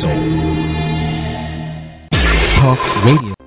[0.00, 0.18] soul.
[2.56, 3.37] Talk Radio.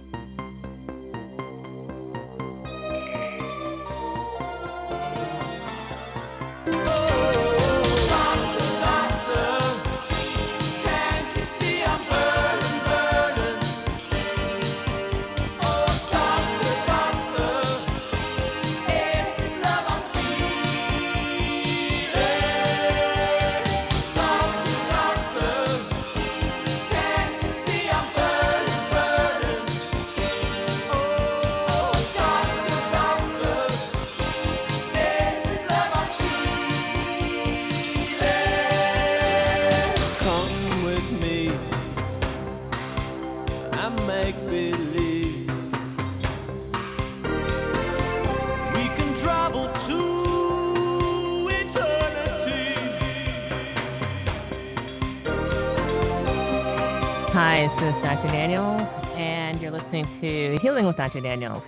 [61.02, 61.21] To Dr.
[61.21, 61.63] Daniels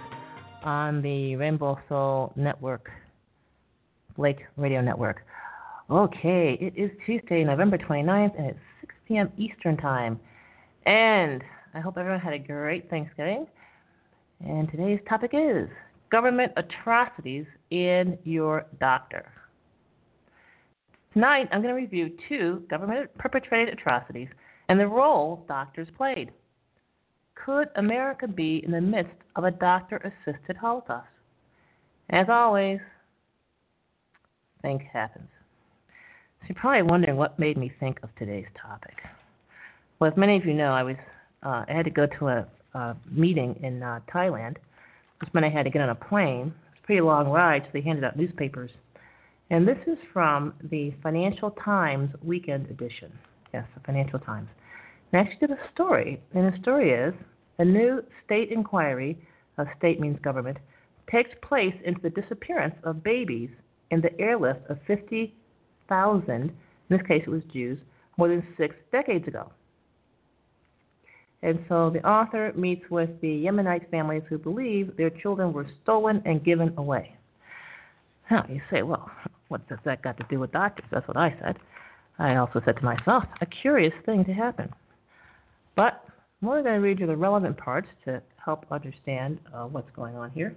[0.63, 2.91] on the Rainbow Soul Network,
[4.15, 5.25] Blake Radio Network.
[5.89, 9.31] Okay, it is Tuesday, November 29th, and it's 6 p.m.
[9.37, 10.19] Eastern Time.
[10.85, 13.47] And I hope everyone had a great Thanksgiving.
[14.45, 15.67] And today's topic is
[16.11, 19.31] government atrocities in your doctor.
[21.13, 24.27] Tonight, I'm going to review two government perpetrated atrocities
[24.69, 26.31] and the role doctors played.
[27.33, 31.07] Could America be in the midst of a doctor assisted Holocaust?
[32.09, 32.79] As always,
[34.61, 35.29] think happens.
[36.41, 38.95] So you're probably wondering what made me think of today's topic.
[39.99, 40.95] Well, as many of you know, I was
[41.43, 44.55] uh, I had to go to a, a meeting in uh, Thailand,
[45.19, 46.53] which meant I had to get on a plane.
[46.71, 48.71] It's a pretty long ride, so they handed out newspapers.
[49.49, 53.11] And this is from the Financial Times Weekend Edition.
[53.53, 54.47] Yes, the Financial Times.
[55.11, 57.13] And I actually did a story, and the story is
[57.59, 59.17] a new state inquiry,
[59.57, 60.57] uh, state means government,
[61.11, 63.49] takes place into the disappearance of babies
[63.91, 66.51] in the airlift of 50,000, in
[66.89, 67.77] this case it was Jews,
[68.17, 69.51] more than six decades ago.
[71.43, 76.21] And so the author meets with the Yemenite families who believe their children were stolen
[76.25, 77.15] and given away.
[78.31, 79.11] Now, you say, well,
[79.49, 80.85] what does that got to do with doctors?
[80.89, 81.57] That's what I said.
[82.17, 84.71] I also said to myself, a curious thing to happen.
[85.75, 86.03] But
[86.43, 90.29] Only going to read you the relevant parts to help understand uh, what's going on
[90.31, 90.53] here.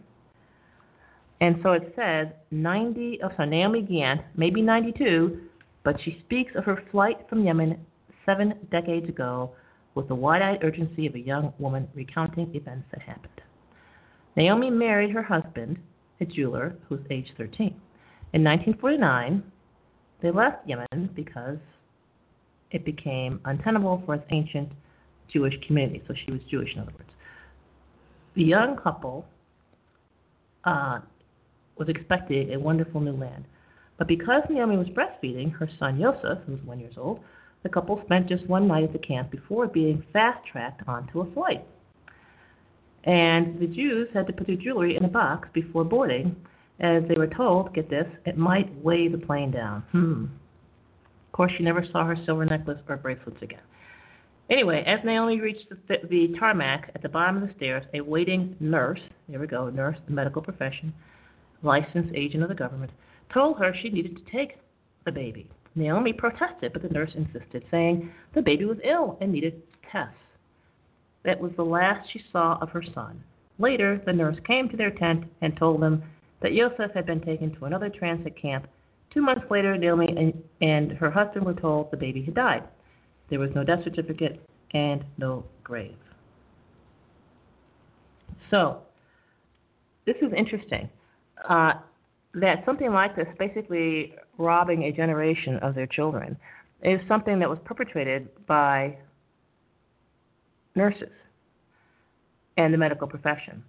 [1.40, 5.38] And so it says 90, oh, so Naomi Gant, maybe 92,
[5.84, 7.78] but she speaks of her flight from Yemen
[8.24, 9.50] seven decades ago
[9.94, 13.40] with the wide eyed urgency of a young woman recounting events that happened.
[14.36, 15.78] Naomi married her husband,
[16.20, 17.68] a jeweler who was age 13.
[18.32, 19.42] In 1949,
[20.22, 21.58] they left Yemen because
[22.70, 24.70] it became untenable for its ancient
[25.32, 26.02] Jewish community.
[26.06, 27.10] So she was Jewish, in other words.
[28.34, 29.26] The young couple
[30.64, 31.00] uh,
[31.76, 33.44] was expecting a wonderful new land.
[33.98, 37.20] But because Naomi was breastfeeding her son Yosef, who was one years old,
[37.62, 41.32] the couple spent just one night at the camp before being fast tracked onto a
[41.32, 41.66] flight.
[43.04, 46.36] And the Jews had to put their jewelry in a box before boarding,
[46.80, 49.82] as they were told, get this, it might weigh the plane down.
[49.92, 50.24] Hmm.
[50.24, 53.60] Of course, she never saw her silver necklace or bracelets again.
[54.48, 58.56] Anyway, as Naomi reached the, the tarmac at the bottom of the stairs, a waiting
[58.60, 60.94] nurse, there we go, nurse, the medical profession,
[61.62, 62.92] licensed agent of the government,
[63.32, 64.58] told her she needed to take
[65.04, 65.50] the baby.
[65.74, 70.14] Naomi protested, but the nurse insisted, saying the baby was ill and needed tests.
[71.24, 73.22] That was the last she saw of her son.
[73.58, 76.04] Later, the nurse came to their tent and told them
[76.40, 78.68] that Yosef had been taken to another transit camp.
[79.12, 82.62] Two months later, Naomi and, and her husband were told the baby had died.
[83.28, 84.40] There was no death certificate
[84.72, 85.96] and no grave.
[88.50, 88.82] So,
[90.04, 90.88] this is interesting.
[91.48, 91.72] Uh,
[92.34, 96.36] that something like this, basically robbing a generation of their children,
[96.82, 98.96] is something that was perpetrated by
[100.74, 101.08] nurses
[102.56, 103.64] and the medical profession.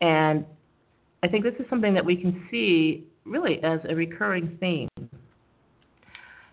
[0.00, 0.44] And
[1.22, 4.88] I think this is something that we can see really as a recurring theme.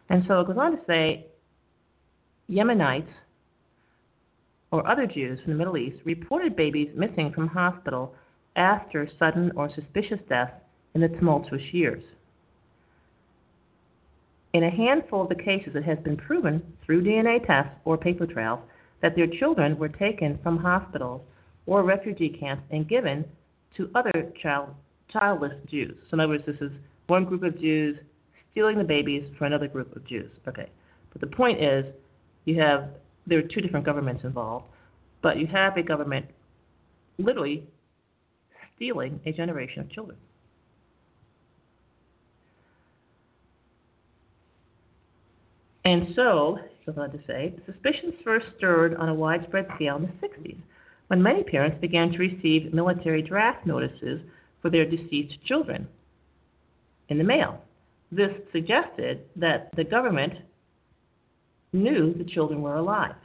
[0.10, 1.28] And so it goes on to say
[2.50, 3.08] Yemenites
[4.72, 8.14] or other Jews from the Middle East reported babies missing from hospital
[8.56, 10.52] after sudden or suspicious death
[10.94, 12.04] in the tumultuous years.
[14.54, 18.28] In a handful of the cases, it has been proven through DNA tests or paper
[18.28, 18.60] trails
[19.02, 21.22] that their children were taken from hospitals
[21.66, 23.26] or refugee camps and given
[23.76, 24.70] to other child,
[25.12, 25.96] childless Jews.
[26.10, 26.72] So, in other words, this is
[27.08, 27.98] one group of Jews
[28.52, 30.30] stealing the babies for another group of Jews.
[30.48, 30.70] Okay.
[31.12, 31.86] But the point is,
[32.46, 32.90] you have
[33.26, 34.66] there are two different governments involved,
[35.22, 36.26] but you have a government
[37.18, 37.64] literally
[38.76, 40.18] stealing a generation of children.
[45.86, 50.28] And so, goes on to say, suspicions first stirred on a widespread scale in the
[50.28, 50.58] 60s,
[51.08, 54.22] when many parents began to receive military draft notices
[54.62, 55.88] for their deceased children
[57.10, 57.62] in the mail.
[58.12, 60.34] This suggested that the government
[61.74, 63.16] knew the children were alive.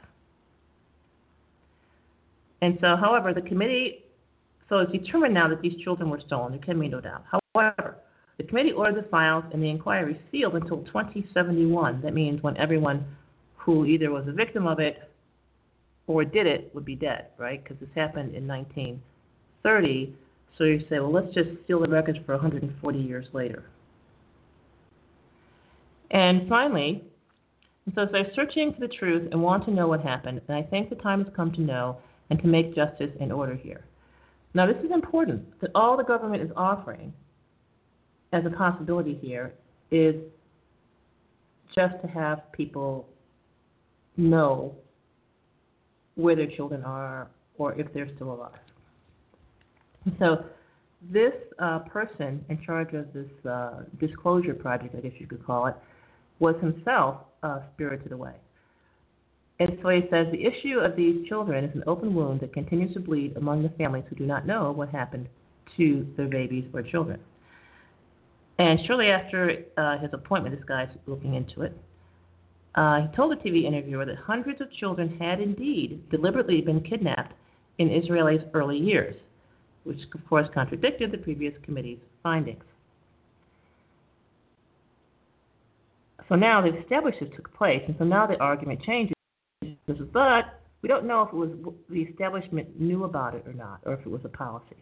[2.61, 4.03] And so, however, the committee,
[4.67, 6.51] so it's determined now that these children were stolen.
[6.51, 7.23] There can be no doubt.
[7.55, 7.97] However,
[8.37, 12.01] the committee ordered the files and the inquiry sealed until 2071.
[12.01, 13.05] That means when everyone
[13.55, 15.09] who either was a victim of it
[16.07, 17.63] or did it would be dead, right?
[17.63, 20.15] Because this happened in 1930.
[20.57, 23.63] So you say, well, let's just seal the records for 140 years later.
[26.11, 27.03] And finally,
[27.89, 30.61] and so they're searching for the truth and want to know what happened, and I
[30.61, 31.97] think the time has come to know
[32.29, 33.83] and to make justice in order here.
[34.53, 37.11] Now, this is important that all the government is offering
[38.31, 39.55] as a possibility here
[39.89, 40.15] is
[41.73, 43.07] just to have people
[44.17, 44.75] know
[46.13, 47.27] where their children are
[47.57, 48.59] or if they're still alive.
[50.05, 50.45] And so,
[51.11, 55.65] this uh, person in charge of this uh, disclosure project, I guess you could call
[55.65, 55.75] it,
[56.37, 58.33] was himself uh, spirited away.
[59.59, 62.93] And so he says the issue of these children is an open wound that continues
[62.93, 65.27] to bleed among the families who do not know what happened
[65.77, 67.19] to their babies or children.
[68.57, 71.77] And shortly after uh, his appointment, this guy's looking into it.
[72.75, 77.33] Uh, he told a TV interviewer that hundreds of children had indeed deliberately been kidnapped
[77.79, 79.15] in Israel's early years,
[79.83, 82.63] which of course contradicted the previous committee's findings.
[86.29, 89.15] So now they've established this took place, and so now the argument changes.
[90.13, 91.49] But we don't know if it was
[91.89, 94.77] the establishment knew about it or not, or if it was a policy.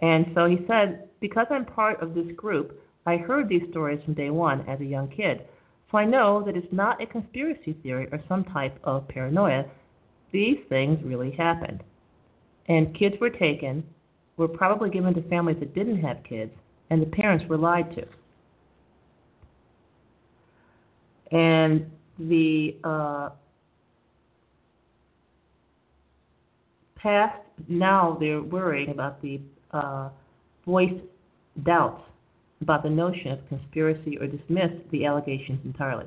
[0.00, 4.14] And so he said, because I'm part of this group, I heard these stories from
[4.14, 5.46] day one as a young kid.
[5.90, 9.64] So I know that it's not a conspiracy theory or some type of paranoia.
[10.32, 11.84] These things really happened.
[12.66, 13.84] And kids were taken,
[14.36, 16.50] were probably given to families that didn't have kids,
[16.90, 18.04] and the parents were lied to.
[21.30, 23.30] And the uh,
[26.96, 27.38] past,
[27.68, 29.40] now they're worrying about the
[29.72, 30.10] uh,
[30.66, 31.02] voiced
[31.64, 32.02] doubts
[32.60, 36.06] about the notion of conspiracy or dismiss the allegations entirely.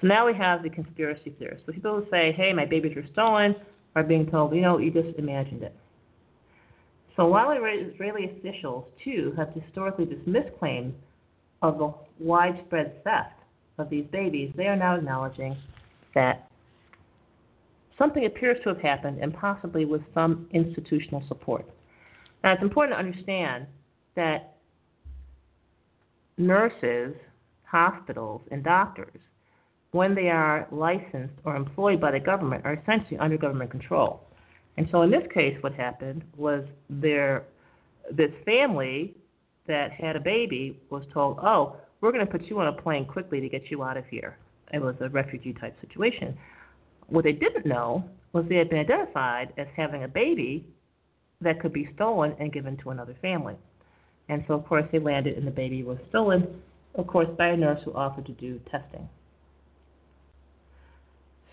[0.00, 1.64] So now we have the conspiracy theorists.
[1.66, 3.54] So people who say, hey, my babies were stolen,
[3.94, 5.76] are being told, you know, you just imagined it.
[7.14, 10.94] So while Israeli officials, too, have historically dismissed claims
[11.60, 13.34] of the widespread theft
[13.78, 15.56] of these babies, they are now acknowledging
[16.14, 16.50] that
[17.98, 21.66] something appears to have happened and possibly with some institutional support.
[22.42, 23.66] Now, it's important to understand
[24.16, 24.56] that
[26.36, 27.14] nurses,
[27.64, 29.20] hospitals, and doctors,
[29.92, 34.26] when they are licensed or employed by the government, are essentially under government control.
[34.76, 37.44] And so in this case, what happened was their
[38.10, 39.14] this family
[39.66, 43.06] that had a baby was told, "Oh, we're going to put you on a plane
[43.06, 44.36] quickly to get you out of here."
[44.72, 46.36] It was a refugee type situation.
[47.08, 50.66] What they didn't know was they had been identified as having a baby
[51.40, 53.56] that could be stolen and given to another family.
[54.28, 56.62] And so, of course, they landed and the baby was stolen,
[56.94, 59.08] of course, by a nurse who offered to do testing.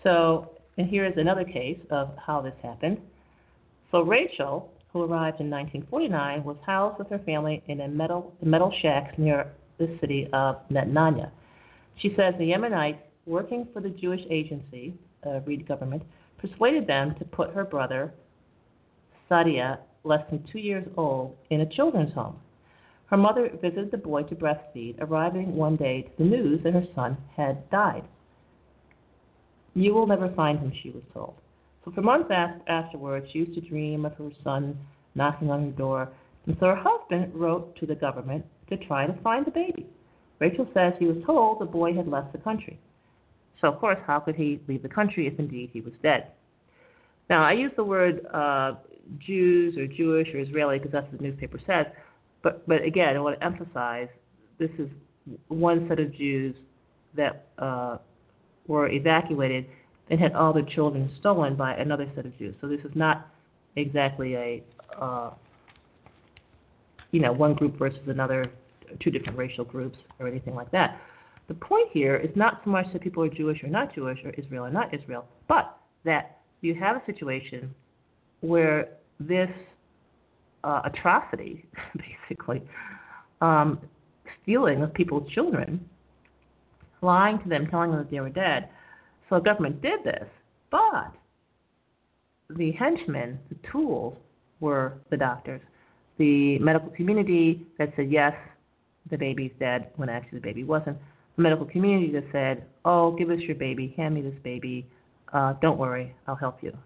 [0.02, 2.98] So, and here is another case of how this happened.
[3.90, 8.72] So, Rachel, who arrived in 1949, was housed with her family in a metal, metal
[8.80, 11.30] shack near the city of Netanya.
[11.96, 14.94] She says the Yemenites working for the Jewish agency,
[15.26, 16.02] uh, Read government,
[16.38, 18.14] persuaded them to put her brother,
[19.30, 22.36] Sadia, less than two years old, in a children's home.
[23.06, 26.86] Her mother visited the boy to breastfeed, arriving one day to the news that her
[26.94, 28.04] son had died.
[29.74, 31.34] You will never find him, she was told.
[31.84, 32.30] So for months
[32.68, 34.78] afterwards, she used to dream of her son
[35.14, 36.08] knocking on her door,
[36.46, 39.86] and so her husband wrote to the government to try to find the baby.
[40.38, 42.78] Rachel says he was told the boy had left the country.
[43.60, 46.28] So, of course, how could he leave the country if indeed he was dead?
[47.28, 48.74] Now, I use the word uh,
[49.18, 51.86] Jews or Jewish or Israeli because that's what the newspaper says.
[52.42, 54.08] But, but again, I want to emphasize
[54.58, 54.88] this is
[55.48, 56.54] one set of Jews
[57.16, 57.98] that uh,
[58.66, 59.66] were evacuated
[60.10, 62.54] and had all their children stolen by another set of Jews.
[62.60, 63.28] So this is not
[63.76, 64.62] exactly a,
[64.98, 65.30] uh,
[67.12, 68.50] you know, one group versus another,
[69.00, 71.00] two different racial groups or anything like that.
[71.48, 74.30] The point here is not so much that people are Jewish or not Jewish or
[74.30, 77.74] Israel or not Israel, but that you have a situation
[78.40, 79.50] where this
[80.64, 81.64] uh, atrocity,
[82.28, 82.62] basically,
[83.40, 83.80] um,
[84.42, 85.84] stealing of people's children,
[87.02, 88.68] lying to them, telling them that they were dead.
[89.28, 90.28] So the government did this,
[90.70, 91.12] but
[92.50, 94.16] the henchmen, the tools,
[94.60, 95.62] were the doctors.
[96.18, 98.34] The medical community that said, yes,
[99.10, 100.96] the baby's dead, when actually the baby wasn't.
[101.36, 104.86] The medical community just said, oh, give us your baby, hand me this baby,
[105.32, 106.76] uh, don't worry, I'll help you.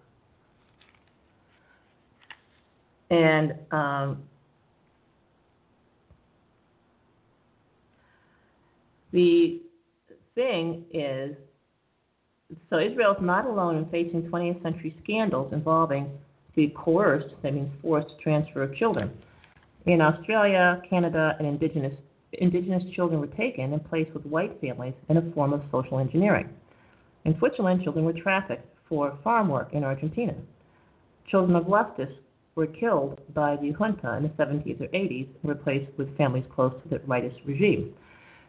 [3.11, 4.23] And um,
[9.13, 9.61] the
[10.35, 11.37] thing is,
[12.71, 16.11] so Israel is not alone in facing 20th century scandals involving
[16.57, 19.11] the coerced, that means forced transfer of children.
[19.87, 21.95] In Australia, Canada, and indigenous
[22.43, 26.49] indigenous children were taken and placed with white families in a form of social engineering.
[27.25, 30.35] In Switzerland, children were trafficked for farm work in Argentina.
[31.31, 32.19] Children of leftists
[32.55, 36.73] were killed by the junta in the 70s or 80s and replaced with families close
[36.83, 37.93] to the rightist regime.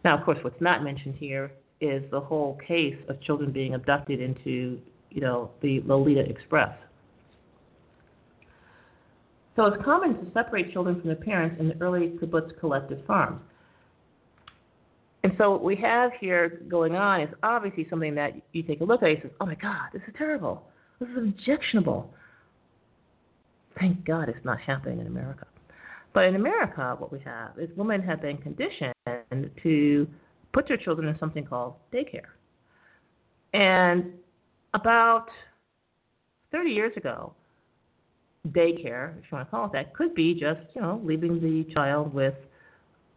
[0.03, 1.51] Now, of course, what's not mentioned here
[1.81, 6.75] is the whole case of children being abducted into, you know, the Lolita Express.
[9.55, 13.41] So it's common to separate children from their parents in the early kibbutz collective farms.
[15.25, 18.83] And so what we have here going on is obviously something that you take a
[18.83, 20.61] look at and say, oh my God, this is terrible.
[20.99, 22.13] This is objectionable.
[23.79, 25.47] Thank God it's not happening in America.
[26.13, 28.93] But in America, what we have is women have been conditioned
[29.63, 30.07] to
[30.53, 32.35] put their children in something called daycare.
[33.55, 34.11] And
[34.75, 35.25] about
[36.51, 37.33] 30 years ago,
[38.49, 41.73] daycare, if you want to call it that, could be just, you know, leaving the
[41.73, 42.35] child with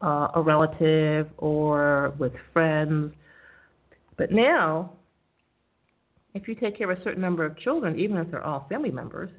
[0.03, 3.13] uh, a relative or with friends.
[4.17, 4.93] But now,
[6.35, 8.91] if you take care of a certain number of children, even if they're all family
[8.91, 9.31] members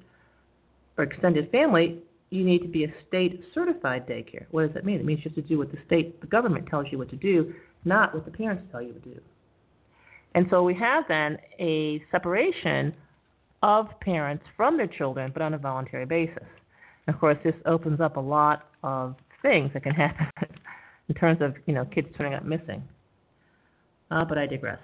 [0.97, 1.99] or extended family,
[2.29, 4.45] you need to be a state certified daycare.
[4.51, 4.99] What does that mean?
[4.99, 7.15] It means you have to do what the state, the government tells you what to
[7.15, 7.53] do,
[7.85, 9.19] not what the parents tell you to do.
[10.35, 12.93] And so we have then a separation
[13.63, 16.45] of parents from their children, but on a voluntary basis.
[17.07, 20.27] And of course, this opens up a lot of things that can happen
[21.09, 22.83] in terms of you know kids turning up missing.
[24.11, 24.79] Uh, but I digress.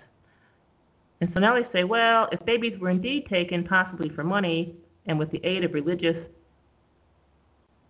[1.21, 4.75] And so now they say, well, if babies were indeed taken, possibly for money,
[5.07, 6.17] and with the aid of religious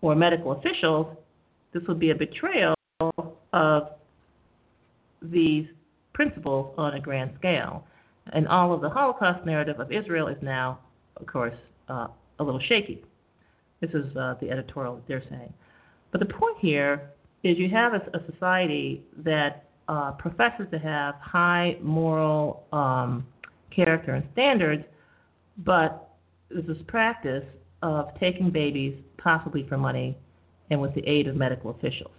[0.02, 1.08] or medical officials,
[1.74, 2.76] this would be a betrayal
[3.52, 3.90] of
[5.22, 5.66] these
[6.14, 7.86] principles on a grand scale.
[8.34, 10.80] And all of the Holocaust narrative of Israel is now,
[11.18, 11.56] of course,
[11.90, 12.08] uh,
[12.40, 13.04] a little shaky.
[13.82, 15.54] This is uh, the editorial they're saying.
[16.16, 17.12] But the point here
[17.44, 23.28] is you have a, a society that uh, professes to have high moral um,
[23.70, 24.86] character and standards,
[25.58, 26.16] but
[26.48, 27.44] there's this practice
[27.82, 30.18] of taking babies, possibly for money,
[30.70, 32.14] and with the aid of medical officials.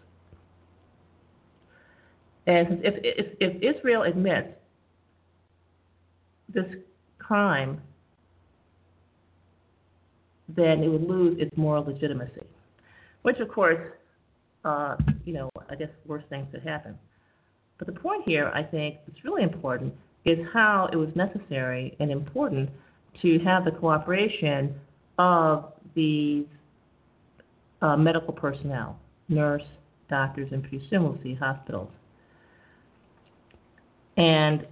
[2.46, 4.48] And if, if, if Israel admits
[6.52, 6.66] this
[7.18, 7.80] crime,
[10.54, 12.42] then it would lose its moral legitimacy,
[13.26, 13.80] which, of course,
[14.64, 16.96] uh, you know, I guess worse things could happen.
[17.76, 19.92] But the point here, I think, that's really important
[20.24, 22.70] is how it was necessary and important
[23.22, 24.76] to have the cooperation
[25.18, 26.46] of these
[27.82, 28.96] uh, medical personnel,
[29.28, 29.64] nurse,
[30.08, 31.90] doctors, and presumably hospitals.
[34.16, 34.68] And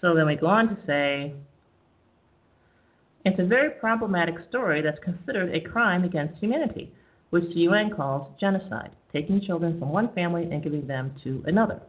[0.00, 1.34] so then we go on to say
[3.26, 6.92] it's a very problematic story that's considered a crime against humanity,
[7.30, 11.82] which the UN calls genocide, taking children from one family and giving them to another.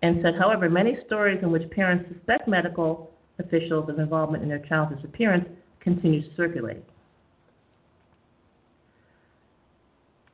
[0.00, 4.60] And said, however, many stories in which parents suspect medical officials of involvement in their
[4.60, 5.46] child's disappearance
[5.80, 6.82] continue to circulate.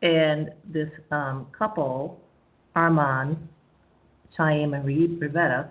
[0.00, 2.21] And this um, couple,
[2.77, 3.37] Arman,
[4.37, 5.71] Chaim, and Rivetta,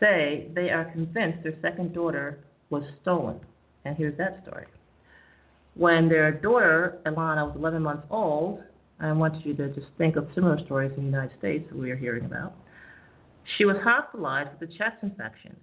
[0.00, 2.40] say they are convinced their second daughter
[2.70, 3.38] was stolen.
[3.84, 4.66] And here's that story.
[5.74, 8.60] When their daughter, Ilana, was 11 months old,
[8.98, 11.90] I want you to just think of similar stories in the United States that we
[11.90, 12.54] are hearing about.
[13.56, 15.56] She was hospitalized with a chest infection.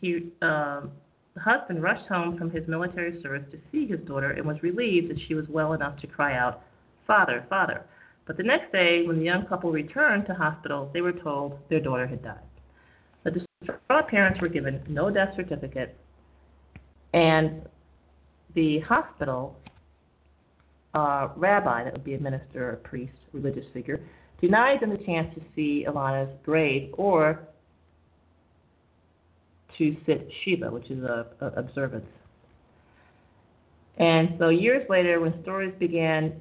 [0.00, 0.90] He, um,
[1.34, 5.10] the husband rushed home from his military service to see his daughter and was relieved
[5.10, 6.62] that she was well enough to cry out,
[7.06, 7.84] Father, Father.
[8.26, 11.80] But the next day, when the young couple returned to hospital, they were told their
[11.80, 12.38] daughter had died.
[13.24, 15.96] The distraught parents were given no death certificate,
[17.12, 17.62] and
[18.54, 19.58] the hospital
[20.94, 24.00] uh, rabbi, that would be a minister, a priest, religious figure,
[24.40, 27.40] denied them the chance to see Ilana's grave or
[29.78, 32.06] to sit Shiva, which is a, a observance.
[33.98, 36.40] And so years later, when stories began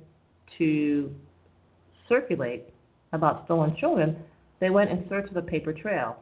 [0.58, 1.14] to
[2.14, 2.70] circulate
[3.12, 4.16] about stolen children,
[4.60, 6.16] they went in search of a paper trail.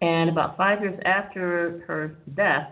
[0.00, 2.70] And about five years after her death,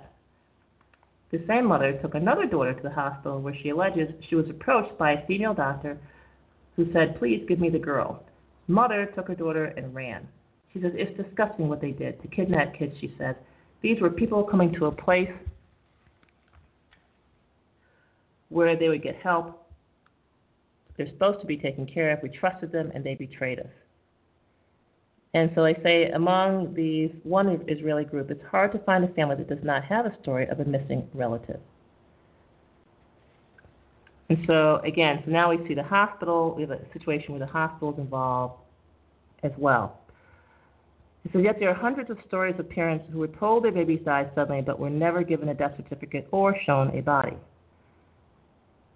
[1.33, 4.97] the same mother took another daughter to the hospital where she alleges she was approached
[4.97, 5.99] by a female doctor
[6.77, 8.23] who said, Please give me the girl.
[8.69, 10.29] Mother took her daughter and ran.
[10.73, 13.35] She says, It's disgusting what they did to kidnap kids, she says.
[13.83, 15.31] These were people coming to a place
[18.49, 19.67] where they would get help.
[20.97, 22.23] They're supposed to be taken care of.
[22.23, 23.67] We trusted them and they betrayed us.
[25.35, 29.37] And so I say, among these one Israeli group, it's hard to find a family
[29.37, 31.61] that does not have a story of a missing relative.
[34.29, 36.55] And so again, so now we see the hospital.
[36.57, 38.55] We have a situation where the hospital is involved
[39.43, 40.01] as well.
[41.25, 44.01] And so yet there are hundreds of stories of parents who were told their babies
[44.05, 47.37] died suddenly, but were never given a death certificate or shown a body.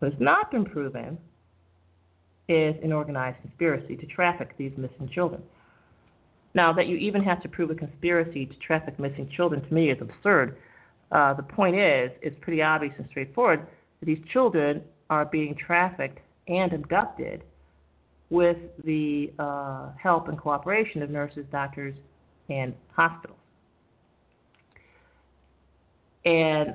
[0.00, 1.19] Has not been proven
[2.49, 5.42] is an organized conspiracy to traffic these missing children.
[6.54, 9.90] Now, that you even have to prove a conspiracy to traffic missing children to me
[9.90, 10.57] is absurd.
[11.12, 13.66] Uh, the point is, it's pretty obvious and straightforward
[14.00, 17.42] that these children are being trafficked and abducted
[18.30, 21.94] with the uh, help and cooperation of nurses, doctors,
[22.48, 23.38] and hospitals.
[26.24, 26.74] And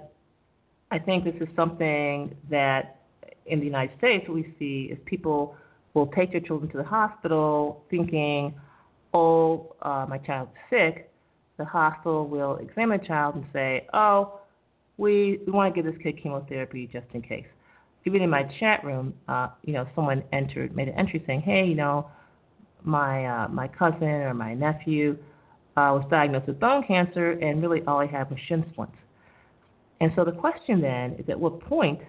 [0.92, 3.00] I think this is something that
[3.46, 5.56] in the United States we see is people
[5.94, 8.54] will take their children to the hospital thinking,
[9.14, 11.12] oh, uh, my child's sick.
[11.58, 14.40] The hospital will examine the child and say, oh,
[14.98, 17.46] we, we want to give this kid chemotherapy just in case.
[18.06, 21.66] Even in my chat room, uh, you know, someone entered, made an entry saying, hey,
[21.66, 22.10] you know,
[22.84, 25.18] my uh, my cousin or my nephew
[25.76, 28.96] uh, was diagnosed with bone cancer, and really all he had was shin splints.
[30.02, 32.00] And so the question then is, at what point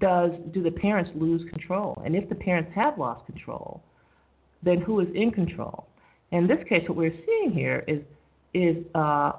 [0.00, 2.00] does do the parents lose control?
[2.04, 3.82] And if the parents have lost control,
[4.62, 5.86] then who is in control?
[6.30, 8.00] In this case, what we're seeing here is
[8.54, 9.32] is uh,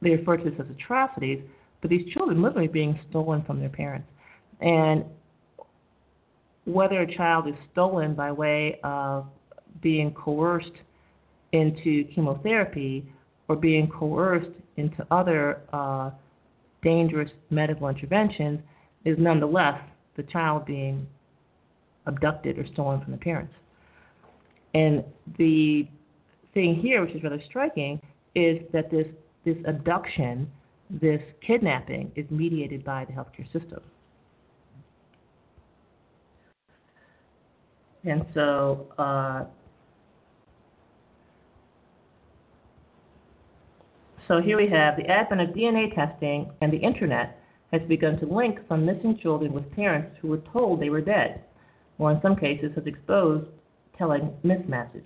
[0.00, 1.40] they refer to this as atrocities,
[1.80, 4.08] but these children literally being stolen from their parents.
[4.60, 5.04] And
[6.64, 9.26] whether a child is stolen by way of
[9.82, 10.72] being coerced
[11.52, 13.06] into chemotherapy
[13.48, 16.10] or being coerced into other uh,
[16.82, 18.60] dangerous medical interventions
[19.04, 19.80] is nonetheless
[20.16, 21.06] the child being
[22.06, 23.52] abducted or stolen from the parents.
[24.74, 25.04] And
[25.38, 25.86] the
[26.54, 28.00] thing here, which is rather striking,
[28.34, 29.06] is that this,
[29.44, 30.50] this abduction,
[30.90, 33.80] this kidnapping, is mediated by the healthcare system.
[38.04, 39.44] And so, uh,
[44.28, 47.40] So here we have the advent of DNA testing and the internet
[47.72, 51.42] has begun to link some missing children with parents who were told they were dead,
[51.98, 53.46] or in some cases has exposed
[53.96, 55.02] telling mismatches.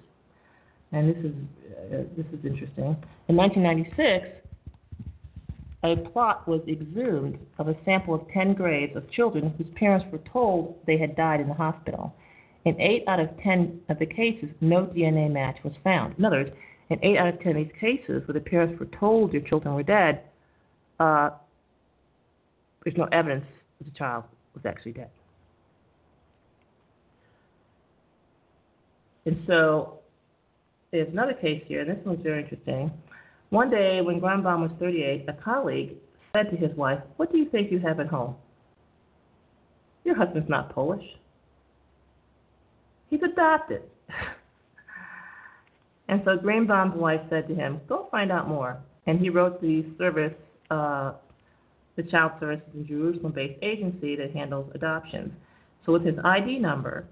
[0.91, 1.33] And this is
[1.73, 2.97] uh, this is interesting.
[3.29, 4.27] In 1996,
[5.85, 10.21] a plot was exhumed of a sample of 10 graves of children whose parents were
[10.33, 12.15] told they had died in the hospital.
[12.65, 16.17] In 8 out of 10 of the cases, no DNA match was found.
[16.19, 16.53] In other words,
[16.91, 19.75] in 8 out of 10 of these cases where the parents were told their children
[19.75, 20.23] were dead,
[21.01, 21.31] uh,
[22.85, 23.45] there's no evidence
[23.79, 25.11] that the child was actually dead.
[29.25, 30.01] And so
[30.91, 32.93] there's another case here, and this one's very interesting.
[33.51, 35.95] One day when Grunbaum was 38, a colleague
[36.33, 38.35] said to his wife, What do you think you have at home?
[40.05, 41.05] Your husband's not Polish.
[43.11, 43.83] He's adopted.
[46.13, 48.77] And so Grunbaum's wife said to him, Go find out more.
[49.07, 50.35] And he wrote the service,
[50.71, 51.15] uh,
[51.97, 55.33] the Child Services in Jerusalem based agency that handles adoptions.
[55.87, 57.07] So with his ID number,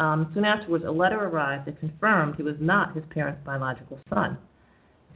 [0.00, 4.36] um, soon afterwards, a letter arrived that confirmed he was not his parents' biological son.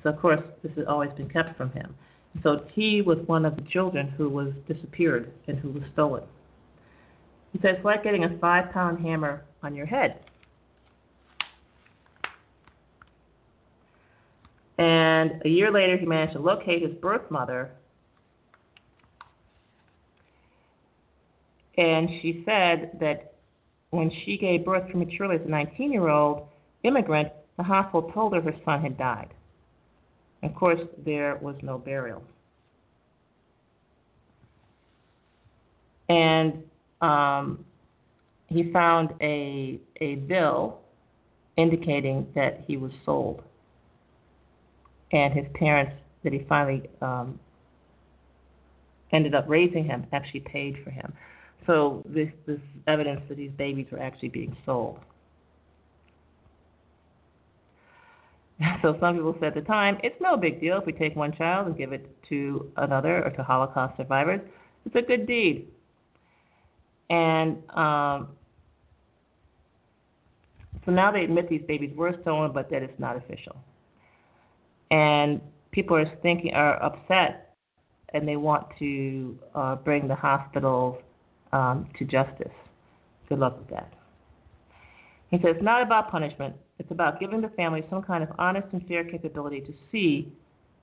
[0.04, 1.96] So, of course, this has always been kept from him.
[2.44, 6.22] So, he was one of the children who was disappeared and who was stolen.
[7.52, 10.20] He says, it's like getting a five pound hammer on your head.
[14.78, 17.70] And a year later, he managed to locate his birth mother.
[21.76, 23.34] And she said that
[23.90, 26.48] when she gave birth prematurely as a 19 year old
[26.84, 29.28] immigrant, the hospital told her her son had died.
[30.42, 32.22] Of course, there was no burial.
[36.08, 36.62] And
[37.00, 37.64] um,
[38.46, 40.78] he found a, a bill
[41.56, 43.42] indicating that he was sold.
[45.12, 45.92] And his parents,
[46.24, 47.38] that he finally um,
[49.12, 51.12] ended up raising him, actually paid for him.
[51.66, 54.98] So this this evidence that these babies were actually being sold.
[58.82, 61.32] So some people said at the time, it's no big deal if we take one
[61.36, 64.40] child and give it to another or to Holocaust survivors.
[64.84, 65.68] It's a good deed.
[67.10, 68.28] And um,
[70.84, 73.56] so now they admit these babies were stolen, but that it's not official.
[74.90, 77.54] And people are thinking are upset,
[78.14, 80.98] and they want to uh, bring the hospitals
[81.52, 82.52] um, to justice.
[83.28, 83.92] Good luck with that.
[85.30, 86.56] He says it's not about punishment.
[86.78, 90.32] It's about giving the family some kind of honest and fair capability to see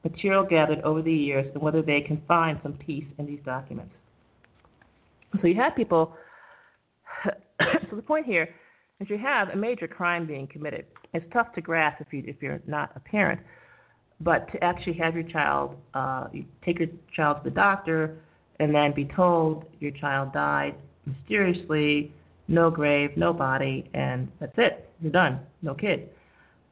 [0.04, 3.94] material gathered over the years and whether they can find some peace in these documents.
[5.42, 6.16] So you have people.
[7.90, 8.50] so the point here
[9.00, 10.86] is you have a major crime being committed.
[11.14, 13.42] It's tough to grasp if you if you're not a parent,
[14.22, 16.28] but to actually have your child, uh,
[16.64, 18.18] take your child to the doctor,
[18.60, 20.76] and then be told your child died
[21.06, 22.12] mysteriously,
[22.48, 24.90] no grave, no body, and that's it.
[25.02, 25.40] You're done.
[25.62, 26.10] No kid.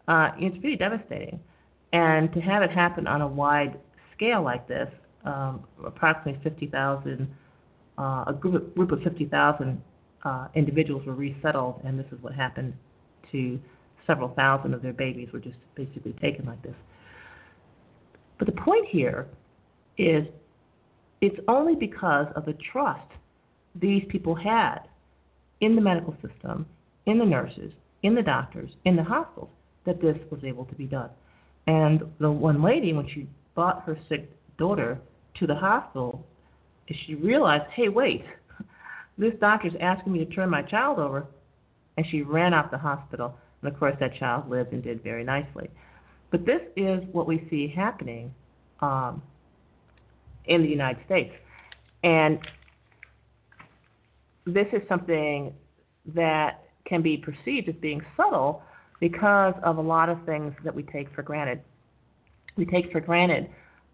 [0.08, 1.40] Uh, it's pretty devastating.
[1.92, 3.80] And to have it happen on a wide
[4.16, 4.90] scale like this,
[5.26, 7.28] um, approximately 50,000,
[7.98, 9.82] uh, a group of, group of 50,000
[10.24, 12.74] uh, individuals were resettled, and this is what happened
[13.32, 13.60] to
[14.08, 16.76] several thousand of their babies were just basically taken like this.
[18.44, 19.28] But the point here
[19.98, 20.26] is
[21.22, 23.10] it's only because of the trust
[23.74, 24.80] these people had
[25.62, 26.66] in the medical system,
[27.06, 29.50] in the nurses, in the doctors, in the hospitals,
[29.86, 31.10] that this was able to be done.
[31.68, 35.00] And the one lady, when she brought her sick daughter
[35.40, 36.26] to the hospital,
[37.06, 38.26] she realized, hey, wait,
[39.18, 41.28] this doctor's asking me to turn my child over.
[41.96, 43.38] And she ran out the hospital.
[43.62, 45.70] And of course, that child lived and did very nicely.
[46.34, 48.34] But this is what we see happening
[48.82, 49.22] um,
[50.46, 51.32] in the United States.
[52.04, 52.40] And
[54.48, 55.54] this is something
[56.16, 58.64] that can be perceived as being subtle
[59.00, 61.62] because of a lot of things that we take for granted.
[62.58, 63.48] We take for granted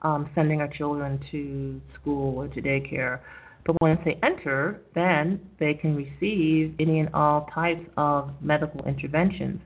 [0.04, 3.19] um, sending our children to school or to daycare,
[3.65, 9.60] but once they enter, then they can receive any and all types of medical interventions,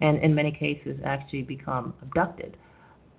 [0.00, 2.56] and in many cases, actually become abducted.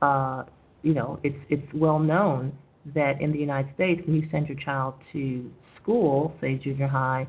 [0.02, 0.44] Uh,
[0.84, 2.52] you know, it's it's well known
[2.96, 5.50] that in the United States, when you send your child to
[5.82, 7.28] school, say junior high,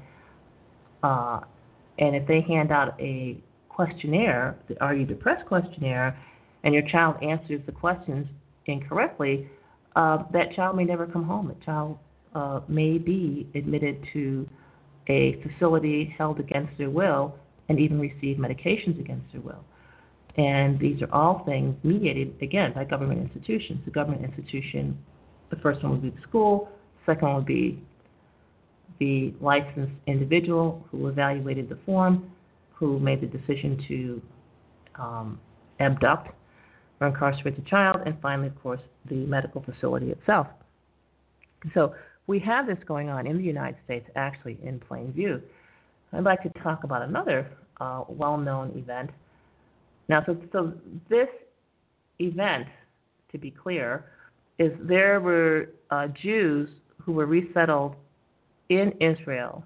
[1.02, 1.40] uh,
[1.98, 3.38] and if they hand out a
[3.68, 6.18] questionnaire, the Are You Depressed questionnaire,
[6.64, 8.26] and your child answers the questions
[8.66, 9.48] incorrectly,
[9.96, 11.48] uh, that child may never come home.
[11.48, 11.98] That child
[12.34, 14.48] uh, may be admitted to
[15.08, 17.34] a facility held against their will
[17.68, 19.64] and even receive medications against their will.
[20.36, 23.80] And these are all things mediated, again, by government institutions.
[23.84, 24.98] The government institution
[25.52, 26.70] the first one would be the school,
[27.04, 27.78] second one would be
[28.98, 32.30] the licensed individual who evaluated the form,
[32.72, 34.22] who made the decision to
[34.98, 35.40] um,
[35.78, 36.28] abduct
[37.00, 40.46] or incarcerate the child, and finally, of course, the medical facility itself.
[41.74, 41.94] So
[42.26, 45.42] we have this going on in the United States, actually in plain view.
[46.12, 49.10] I'd like to talk about another uh, well-known event.
[50.08, 50.72] Now, so, so
[51.08, 51.28] this
[52.18, 52.66] event,
[53.30, 54.06] to be clear,
[54.58, 57.96] is there were uh, Jews who were resettled
[58.68, 59.64] in Israel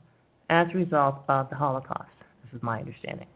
[0.48, 2.08] as a result of the Holocaust.
[2.44, 3.26] This is my understanding.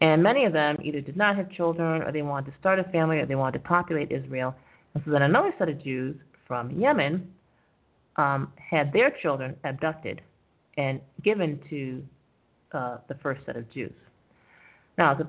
[0.00, 2.84] And many of them either did not have children, or they wanted to start a
[2.84, 4.54] family, or they wanted to populate Israel.
[4.94, 6.16] And so then another set of Jews
[6.46, 7.30] from Yemen
[8.16, 10.22] um, had their children abducted
[10.76, 12.02] and given to
[12.72, 13.92] uh, the first set of Jews.
[14.98, 15.24] Now, the,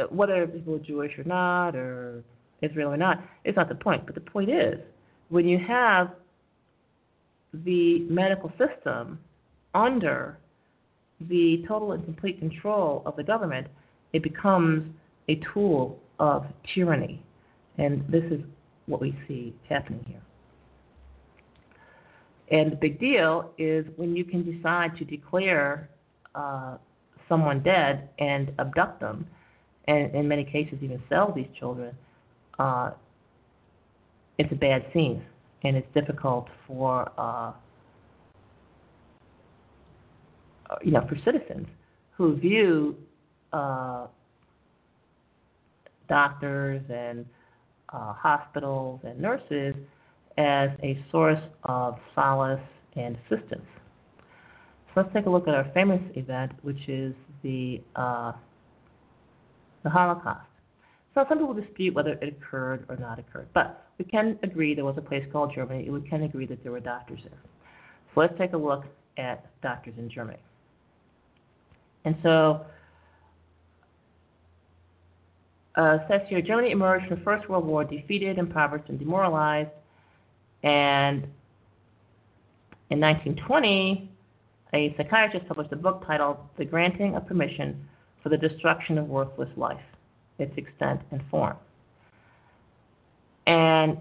[0.00, 2.22] uh, whether people are Jewish or not, or
[2.62, 4.06] Israel or not, it's not the point.
[4.06, 4.78] But the point is,
[5.28, 6.10] when you have
[7.52, 9.18] the medical system
[9.74, 10.38] under
[11.20, 13.66] the total and complete control of the government,
[14.12, 14.92] it becomes
[15.28, 17.22] a tool of tyranny.
[17.78, 18.40] And this is
[18.86, 20.22] what we see happening here.
[22.50, 25.90] And the big deal is when you can decide to declare
[26.36, 26.76] uh,
[27.28, 29.26] someone dead and abduct them,
[29.88, 31.94] and in many cases even sell these children,
[32.58, 32.90] uh,
[34.38, 35.22] it's a bad scene,
[35.64, 37.52] and it's difficult for uh,
[40.68, 41.66] uh you know for citizens
[42.16, 42.96] who view
[43.52, 44.06] uh,
[46.08, 47.24] doctors and
[47.92, 49.74] uh, hospitals and nurses
[50.38, 52.60] as a source of solace
[52.96, 53.66] and assistance.
[54.96, 58.32] Let's take a look at our famous event, which is the uh,
[59.84, 60.48] the Holocaust.
[61.14, 64.86] So some people dispute whether it occurred or not occurred, but we can agree there
[64.86, 67.38] was a place called Germany, and we can agree that there were doctors there.
[68.14, 68.84] So let's take a look
[69.18, 70.38] at doctors in Germany.
[72.06, 72.64] And so
[75.74, 79.70] uh, says here Germany emerged from the First World War defeated, impoverished, and demoralized.
[80.62, 81.24] And
[82.90, 84.10] in 1920,
[84.76, 87.88] a psychiatrist published a book titled The Granting of Permission
[88.22, 89.80] for the Destruction of Worthless Life,
[90.38, 91.56] Its Extent and Form.
[93.46, 93.98] And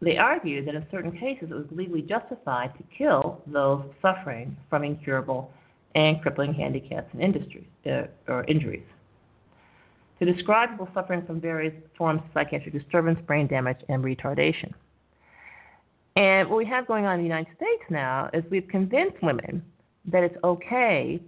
[0.00, 4.84] they argued that in certain cases it was legally justified to kill those suffering from
[4.84, 5.50] incurable
[5.94, 8.84] and crippling handicaps and industries, uh, or injuries
[10.18, 14.72] to describe people suffering from various forms of psychiatric disturbance, brain damage, and retardation.
[16.16, 19.62] And what we have going on in the United States now is we've convinced women
[20.06, 21.20] that it's okay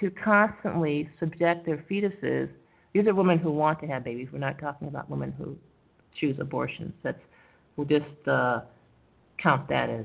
[0.00, 2.50] to constantly subject their fetuses.
[2.92, 4.28] These are women who want to have babies.
[4.30, 5.56] We're not talking about women who
[6.20, 6.92] choose abortions.
[7.02, 7.18] That's
[7.76, 8.60] we'll just uh,
[9.38, 10.04] count that as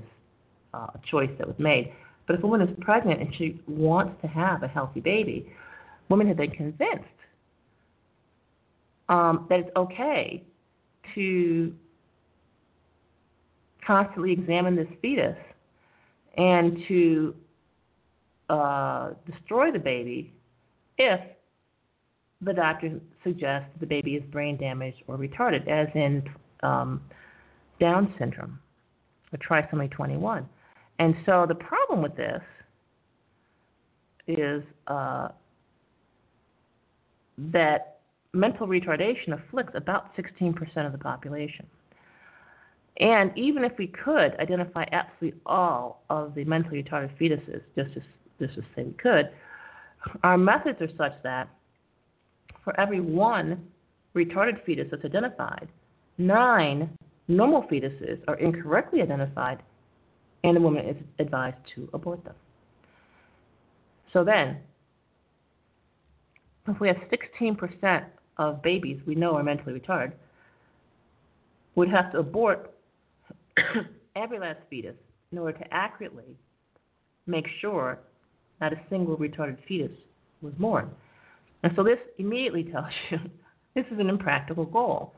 [0.74, 1.91] uh, a choice that was made.
[2.28, 5.52] But if a woman is pregnant and she wants to have a healthy baby,
[6.08, 7.04] women have been convinced
[9.10, 10.43] um, that it's okay
[11.15, 11.74] to
[13.88, 15.38] constantly examine this fetus
[16.38, 17.34] and to
[18.50, 20.34] uh, destroy the baby
[20.97, 21.19] if
[22.41, 26.23] the doctor suggests the baby is brain damaged or retarded, as in
[26.62, 27.02] um,
[27.80, 28.60] Down syndrome
[29.34, 30.47] or trisomy 21.
[31.00, 32.41] And so the problem with this
[34.28, 35.30] is uh,
[37.38, 38.00] that
[38.34, 41.65] mental retardation afflicts about 16% of the population.
[42.99, 48.01] And even if we could identify absolutely all of the mentally retarded fetuses, just to,
[48.39, 49.29] just say we could,
[50.23, 51.49] our methods are such that
[52.63, 53.67] for every one
[54.15, 55.67] retarded fetus that's identified,
[56.17, 56.89] nine
[57.27, 59.62] normal fetuses are incorrectly identified,
[60.43, 62.36] and the woman is advised to abort them.
[64.13, 64.57] So then,
[66.67, 66.97] if we have
[67.41, 68.05] 16%
[68.38, 70.13] of babies we know are mentally retarded
[71.75, 72.73] would have to abort
[74.15, 74.96] every last fetus
[75.32, 76.38] in order to accurately
[77.26, 78.00] make sure
[78.62, 79.91] not a single retarded fetus
[80.41, 80.89] was born.
[81.63, 83.20] And so this immediately tells you
[83.76, 85.13] this is an impractical goal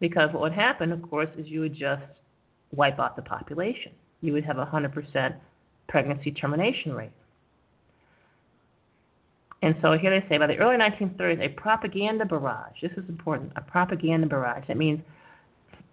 [0.00, 2.02] because what would happen, of course, is you would just
[2.72, 3.92] wipe out the population.
[4.20, 5.34] You would have a 100%
[5.88, 7.12] pregnancy termination rate.
[9.62, 12.74] And so here they say by the early 1930s, a propaganda barrage.
[12.82, 13.52] This is important.
[13.56, 14.64] A propaganda barrage.
[14.68, 15.00] That means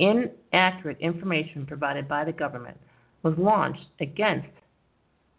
[0.02, 2.78] inaccurate information provided by the government
[3.24, 4.50] was launched against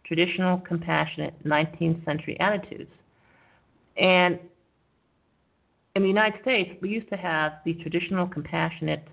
[0.05, 2.91] traditional, compassionate 19th century attitudes.
[3.97, 4.39] And
[5.95, 9.07] in the United States, we used to have the traditional, compassionate,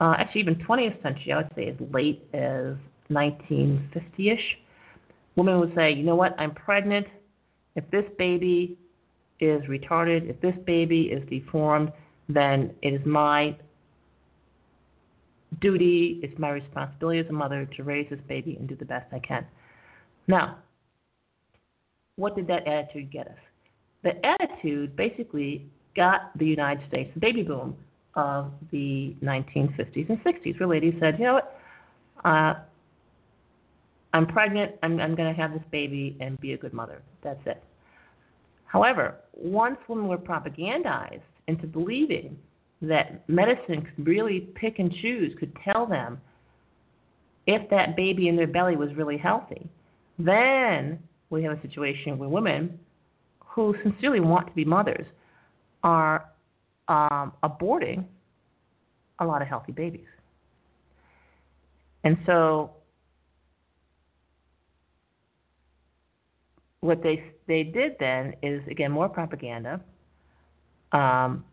[0.00, 2.74] uh, actually even 20th century, I would say as late as
[3.10, 4.56] 1950-ish.
[5.36, 7.06] Women would say, you know what, I'm pregnant
[7.76, 8.76] if this baby
[9.40, 11.92] is retarded, if this baby is deformed,
[12.28, 13.56] then it is my
[15.60, 19.12] duty, it's my responsibility as a mother to raise this baby and do the best
[19.12, 19.46] I can.
[20.26, 20.58] Now,
[22.16, 23.38] what did that attitude get us?
[24.02, 27.76] The attitude basically got the United States the baby boom
[28.14, 31.60] of the 1950s and 60s, where ladies said, you know what,
[32.24, 32.54] uh,
[34.12, 34.72] I'm pregnant.
[34.82, 37.02] I'm, I'm going to have this baby and be a good mother.
[37.22, 37.62] That's it.
[38.66, 42.38] However, once women were propagandized into believing
[42.88, 46.20] that medicine could really pick and choose, could tell them
[47.46, 49.68] if that baby in their belly was really healthy,
[50.18, 50.98] then
[51.30, 52.78] we have a situation where women
[53.40, 55.06] who sincerely want to be mothers
[55.82, 56.26] are
[56.88, 58.04] um, aborting
[59.20, 60.06] a lot of healthy babies.
[62.02, 62.72] And so
[66.80, 69.80] what they they did then is again more propaganda.
[70.92, 71.44] Um,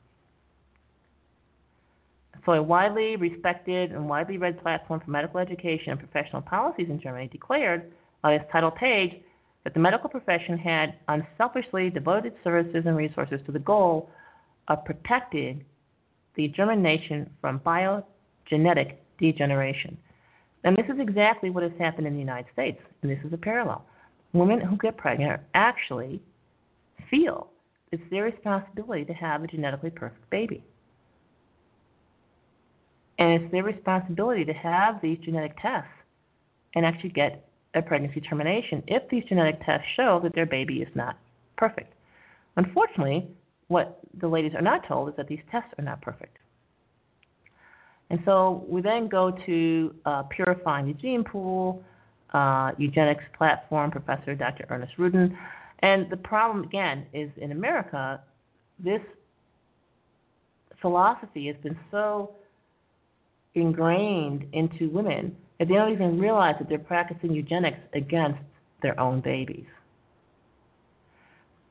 [2.46, 7.00] So, a widely respected and widely read platform for medical education and professional policies in
[7.00, 7.92] Germany declared
[8.24, 9.22] on its title page
[9.64, 14.10] that the medical profession had unselfishly devoted services and resources to the goal
[14.68, 15.64] of protecting
[16.36, 19.98] the German nation from biogenetic degeneration.
[20.64, 23.38] And this is exactly what has happened in the United States, and this is a
[23.38, 23.86] parallel.
[24.34, 26.22] Women who get pregnant actually
[27.10, 27.50] feel
[27.92, 30.64] it's their responsibility to have a genetically perfect baby.
[33.22, 35.92] And it's their responsibility to have these genetic tests
[36.74, 40.88] and actually get a pregnancy termination if these genetic tests show that their baby is
[40.96, 41.20] not
[41.56, 41.94] perfect.
[42.58, 43.28] Unfortunately,
[43.68, 46.36] what the ladies are not told is that these tests are not perfect.
[48.10, 51.84] And so we then go to uh, Purifying the Gene Pool,
[52.34, 54.66] uh, Eugenics Platform, Professor Dr.
[54.68, 55.38] Ernest Rudin.
[55.84, 58.20] And the problem, again, is in America,
[58.84, 59.02] this
[60.82, 62.32] philosophy has been so
[63.56, 68.40] ingrained into women that they don't even realize that they're practicing eugenics against
[68.82, 69.66] their own babies.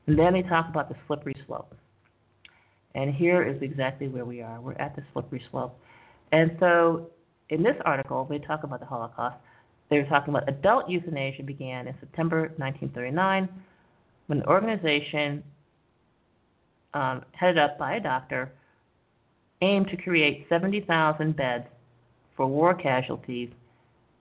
[0.07, 1.75] And then they talk about the slippery slope.
[2.95, 4.59] And here is exactly where we are.
[4.59, 5.77] We're at the slippery slope.
[6.31, 7.09] And so
[7.49, 9.37] in this article, they talk about the Holocaust.
[9.89, 13.49] They were talking about adult euthanasia began in September 1939
[14.27, 15.43] when an organization
[16.93, 18.51] um, headed up by a doctor
[19.61, 21.65] aimed to create 70,000 beds
[22.35, 23.49] for war casualties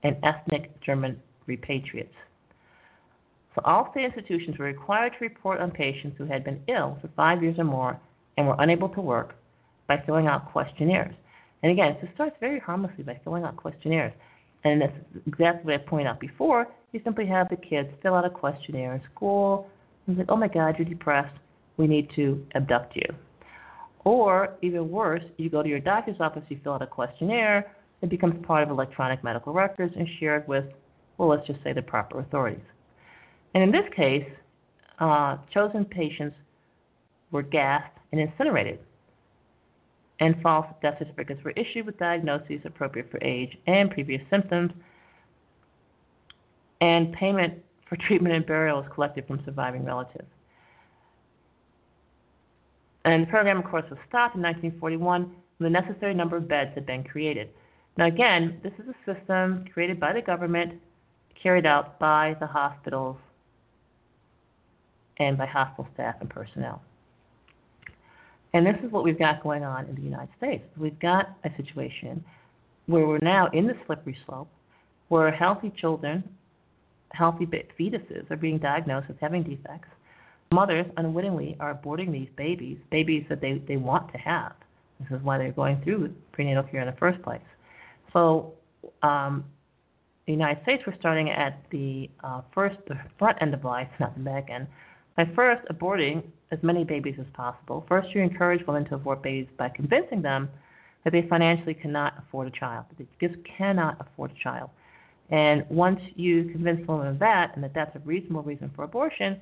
[0.02, 2.14] and ethnic German repatriates.
[3.54, 7.08] So all state institutions were required to report on patients who had been ill for
[7.16, 7.98] five years or more
[8.36, 9.34] and were unable to work
[9.88, 11.14] by filling out questionnaires.
[11.62, 14.12] And again, it starts very harmlessly by filling out questionnaires.
[14.64, 14.92] And that's
[15.26, 16.66] exactly what I pointed out before.
[16.92, 19.68] You simply have the kids fill out a questionnaire in school.
[20.06, 21.36] And it's like, oh my God, you're depressed.
[21.76, 23.14] We need to abduct you.
[24.04, 28.08] Or even worse, you go to your doctor's office, you fill out a questionnaire, it
[28.08, 30.64] becomes part of electronic medical records and shared with,
[31.18, 32.64] well, let's just say the proper authorities.
[33.54, 34.26] And in this case,
[35.00, 36.36] uh, chosen patients
[37.30, 38.78] were gassed and incinerated,
[40.20, 44.72] and false death certificates were issued with diagnoses appropriate for age and previous symptoms,
[46.80, 47.54] and payment
[47.88, 50.28] for treatment and burial was collected from surviving relatives.
[53.04, 56.72] And the program, of course, was stopped in 1941 when the necessary number of beds
[56.74, 57.48] had been created.
[57.96, 60.74] Now, again, this is a system created by the government,
[61.42, 63.16] carried out by the hospitals
[65.18, 66.82] and by hospital staff and personnel.
[68.52, 70.64] And this is what we've got going on in the United States.
[70.76, 72.24] We've got a situation
[72.86, 74.48] where we're now in the slippery slope,
[75.08, 76.24] where healthy children,
[77.12, 79.88] healthy fetuses are being diagnosed as having defects.
[80.52, 84.52] Mothers unwittingly are aborting these babies, babies that they, they want to have.
[84.98, 87.40] This is why they're going through prenatal care in the first place.
[88.12, 88.54] So,
[89.02, 89.44] um,
[90.26, 94.14] the United States, we're starting at the uh, first, the front end of life, not
[94.16, 94.66] the back end.
[95.16, 99.48] By first aborting as many babies as possible, first you encourage women to abort babies
[99.56, 100.48] by convincing them
[101.04, 104.70] that they financially cannot afford a child, that they just cannot afford a child.
[105.30, 109.40] And once you convince women of that, and that that's a reasonable reason for abortion,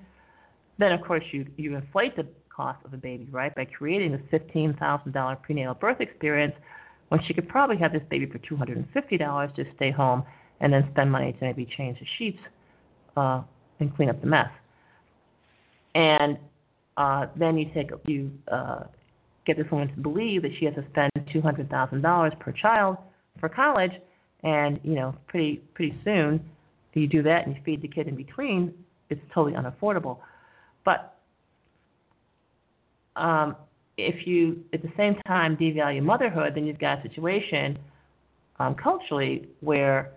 [0.78, 4.20] then of course you you inflate the cost of a baby, right, by creating this
[4.30, 6.54] fifteen thousand dollar prenatal birth experience,
[7.08, 9.90] when she could probably have this baby for two hundred and fifty dollars, to stay
[9.90, 10.24] home
[10.60, 12.38] and then spend money to maybe change the sheets
[13.16, 13.42] uh,
[13.78, 14.50] and clean up the mess
[15.94, 16.38] and
[16.96, 18.84] uh, then you take you uh,
[19.46, 22.52] get this woman to believe that she has to spend two hundred thousand dollars per
[22.52, 22.96] child
[23.40, 23.92] for college,
[24.42, 26.40] and you know pretty pretty soon
[26.94, 28.74] you do that and you feed the kid in between,
[29.08, 30.18] it's totally unaffordable.
[30.88, 31.18] But
[33.14, 33.56] um,
[33.98, 37.78] if you at the same time devalue motherhood, then you've got a situation
[38.58, 40.12] um, culturally where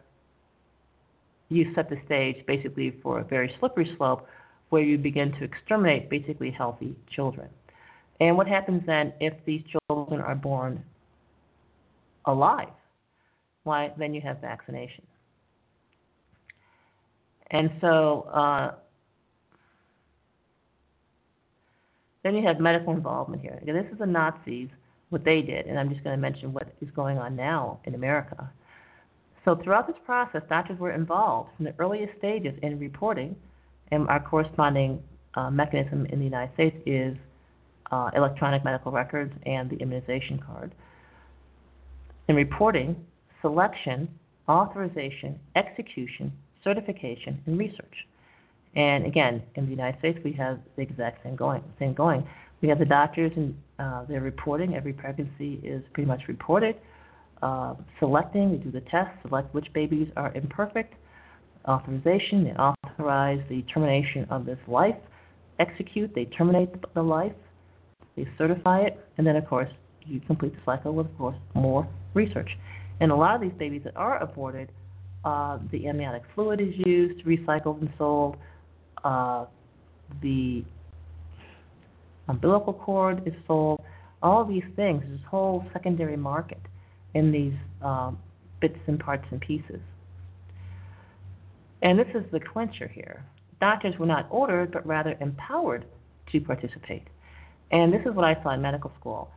[1.49, 4.25] you set the stage basically for a very slippery slope
[4.69, 7.49] where you begin to exterminate basically healthy children.
[8.21, 10.81] And what happens then if these children are born
[12.23, 12.69] alive?
[13.63, 15.03] Why, then you have vaccination.
[17.49, 18.75] And so uh,
[22.23, 23.57] then you have medical involvement here.
[23.61, 24.69] Again, this is the Nazis,
[25.09, 27.95] what they did, and I'm just going to mention what is going on now in
[27.95, 28.49] America.
[29.43, 33.35] So throughout this process, doctors were involved from the earliest stages in reporting
[33.91, 35.01] and our corresponding
[35.33, 37.17] uh, mechanism in the United States is
[37.91, 40.73] uh, electronic medical records and the immunization card.
[42.27, 42.95] In reporting,
[43.41, 44.07] selection,
[44.47, 46.31] authorization, execution,
[46.63, 48.07] certification, and research.
[48.75, 51.63] And again, in the United States, we have the exact same going.
[51.79, 52.27] Same going.
[52.61, 54.75] We have the doctors and Uh, they're reporting.
[54.75, 56.75] Every pregnancy is pretty much reported.
[57.41, 60.93] Uh, selecting, we do the test, select which babies are imperfect.
[61.67, 64.99] Authorization, they authorize the termination of this life.
[65.57, 67.33] Execute, they terminate the, life.
[68.15, 69.71] They certify it, and then of course
[70.05, 72.51] you complete the cycle with, of course, more research.
[72.99, 74.69] And a lot of these babies that are aborted,
[75.25, 78.37] uh, the amniotic fluid is used, recycled and sold.
[79.03, 79.45] Uh,
[80.21, 80.63] the
[82.27, 83.81] umbilical cord is sold.
[84.21, 86.61] All these things, this whole secondary market
[87.13, 88.19] in these um,
[88.59, 89.79] bits and parts and pieces.
[91.81, 93.25] And this is the clincher here.
[93.59, 95.85] Doctors were not ordered, but rather empowered
[96.31, 97.07] to participate.
[97.71, 99.29] And this is what I saw in medical school.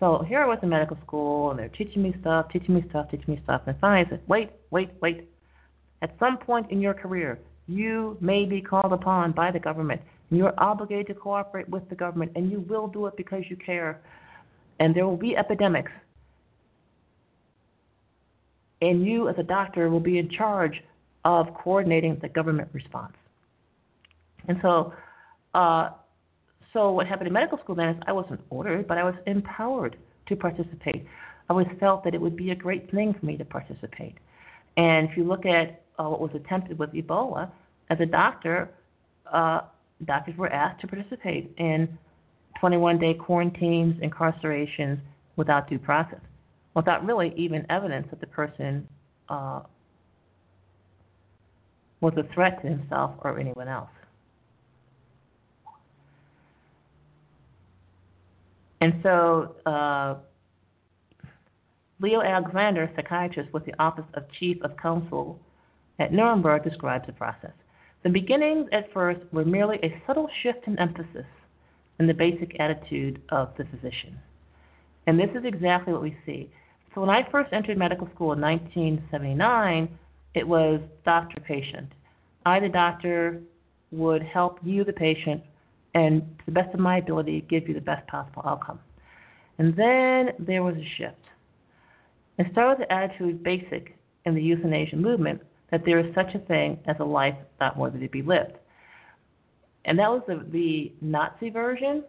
[0.00, 3.10] So here I was in medical school, and they're teaching me stuff, teaching me stuff,
[3.10, 3.62] teaching me stuff.
[3.66, 5.28] And finally I said, wait, wait, wait.
[6.00, 10.00] At some point in your career, you may be called upon by the government,
[10.30, 14.00] you're obligated to cooperate with the government, and you will do it because you care.
[14.80, 15.92] And there will be epidemics.
[18.80, 20.82] And you, as a doctor, will be in charge
[21.24, 23.12] of coordinating the government response.
[24.48, 24.92] And so,
[25.54, 25.90] uh,
[26.72, 29.96] so what happened in medical school then is I wasn't ordered, but I was empowered
[30.28, 31.06] to participate.
[31.48, 34.16] I always felt that it would be a great thing for me to participate.
[34.76, 37.50] And if you look at uh, what was attempted with Ebola,
[37.90, 38.70] as a doctor,
[39.32, 39.60] uh,
[40.04, 41.88] doctors were asked to participate in
[42.60, 44.98] 21 day quarantines, incarcerations
[45.36, 46.20] without due process,
[46.74, 48.86] without really even evidence that the person
[49.28, 49.60] uh,
[52.00, 53.90] was a threat to himself or anyone else.
[58.80, 60.16] And so, uh,
[62.00, 65.38] Leo Alexander, psychiatrist with the Office of Chief of Counsel
[65.98, 67.52] at Nuremberg, describes the process.
[68.02, 71.26] The beginnings at first were merely a subtle shift in emphasis
[72.00, 74.18] in the basic attitude of the physician.
[75.06, 76.50] And this is exactly what we see.
[76.94, 79.88] So when I first entered medical school in 1979,
[80.34, 81.92] it was doctor patient.
[82.44, 83.40] I, the doctor,
[83.92, 85.42] would help you, the patient,
[85.94, 88.80] and to the best of my ability, give you the best possible outcome.
[89.58, 91.16] And then there was a shift.
[92.38, 96.38] It started with the attitude basic in the euthanasia movement that there is such a
[96.40, 98.52] thing as a life not worthy to be lived.
[99.86, 102.04] And that was the, the Nazi version.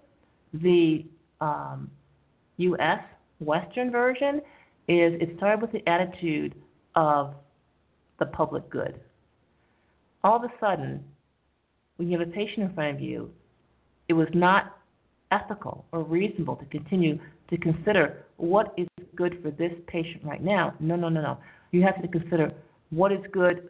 [0.54, 1.06] The
[1.42, 1.90] um,
[2.58, 3.00] U.S.
[3.40, 4.42] Western version
[4.88, 6.54] is it started with the attitude
[6.96, 7.34] of
[8.20, 9.00] the public good.
[10.24, 11.04] All of a sudden,
[11.96, 13.32] when you have a patient in front of you,
[14.10, 14.78] it was not
[15.32, 17.18] ethical or reasonable to continue
[17.50, 20.74] to consider what is good for this patient right now.
[20.80, 21.38] No, no, no, no.
[21.72, 22.52] You have to consider
[22.94, 23.70] what is good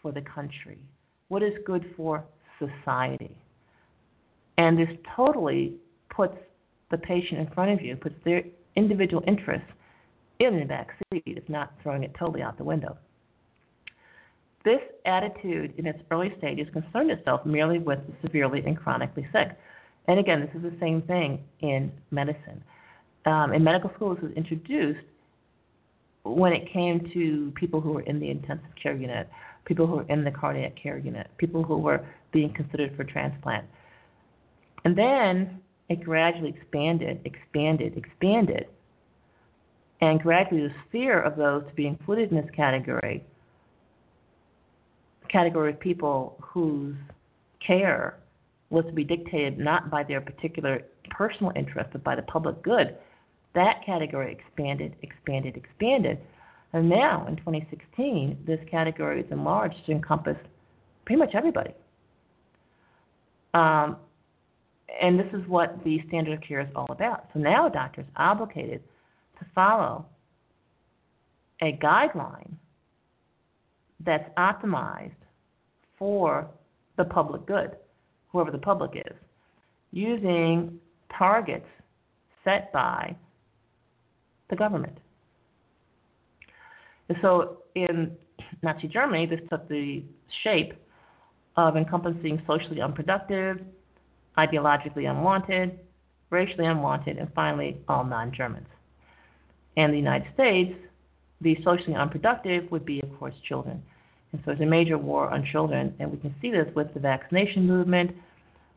[0.00, 0.78] for the country,
[1.28, 2.24] what is good for
[2.58, 3.36] society.
[4.58, 5.74] And this totally
[6.14, 6.36] puts
[6.90, 8.42] the patient in front of you, puts their
[8.76, 9.68] individual interests
[10.38, 11.22] in the back seat.
[11.26, 12.96] It's not throwing it totally out the window.
[14.64, 19.56] This attitude in its early stages concerned itself merely with the severely and chronically sick.
[20.06, 22.62] And again, this is the same thing in medicine.
[23.26, 25.00] Um, in medical school, this was introduced
[26.24, 29.28] when it came to people who were in the intensive care unit,
[29.64, 33.64] people who were in the cardiac care unit, people who were being considered for transplant.
[34.84, 38.66] And then it gradually expanded, expanded, expanded.
[40.00, 43.22] And gradually the sphere of those to be included in this category,
[45.28, 46.96] category of people whose
[47.64, 48.18] care
[48.70, 52.96] was to be dictated not by their particular personal interest, but by the public good,
[53.54, 56.18] that category expanded, expanded, expanded.
[56.72, 60.36] And now, in 2016, this category is enlarged to encompass
[61.04, 61.74] pretty much everybody.
[63.54, 63.96] Um,
[65.00, 67.28] and this is what the standard of care is all about.
[67.32, 68.82] So now a doctor is obligated
[69.38, 70.06] to follow
[71.62, 72.52] a guideline
[74.04, 75.12] that's optimized
[75.98, 76.48] for
[76.96, 77.76] the public good,
[78.28, 79.16] whoever the public is,
[79.92, 80.78] using
[81.16, 81.66] targets
[82.44, 83.14] set by
[84.50, 84.98] the government.
[87.08, 88.12] And so in
[88.62, 90.02] Nazi Germany, this took the
[90.42, 90.74] shape
[91.56, 93.60] of encompassing socially unproductive,
[94.38, 95.78] ideologically unwanted,
[96.30, 98.68] racially unwanted, and finally all non Germans.
[99.76, 100.74] And the United States,
[101.40, 103.82] the socially unproductive would be, of course, children.
[104.32, 107.00] And so it's a major war on children, and we can see this with the
[107.00, 108.12] vaccination movement,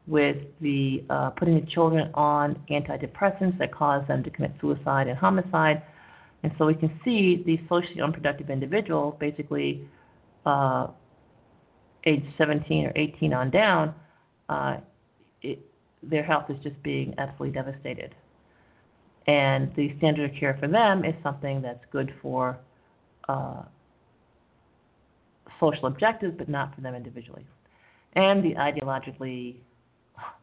[0.05, 5.17] with the uh, putting the children on antidepressants that cause them to commit suicide and
[5.17, 5.81] homicide.
[6.43, 9.87] And so we can see these socially unproductive individuals, basically
[10.45, 10.87] uh,
[12.05, 13.95] age 17 or 18 on down,
[14.49, 14.77] uh,
[15.41, 15.59] it,
[16.01, 18.13] their health is just being absolutely devastated.
[19.27, 22.59] And the standard of care for them is something that's good for
[23.29, 23.63] uh,
[25.61, 27.45] social objectives, but not for them individually.
[28.13, 29.55] And the ideologically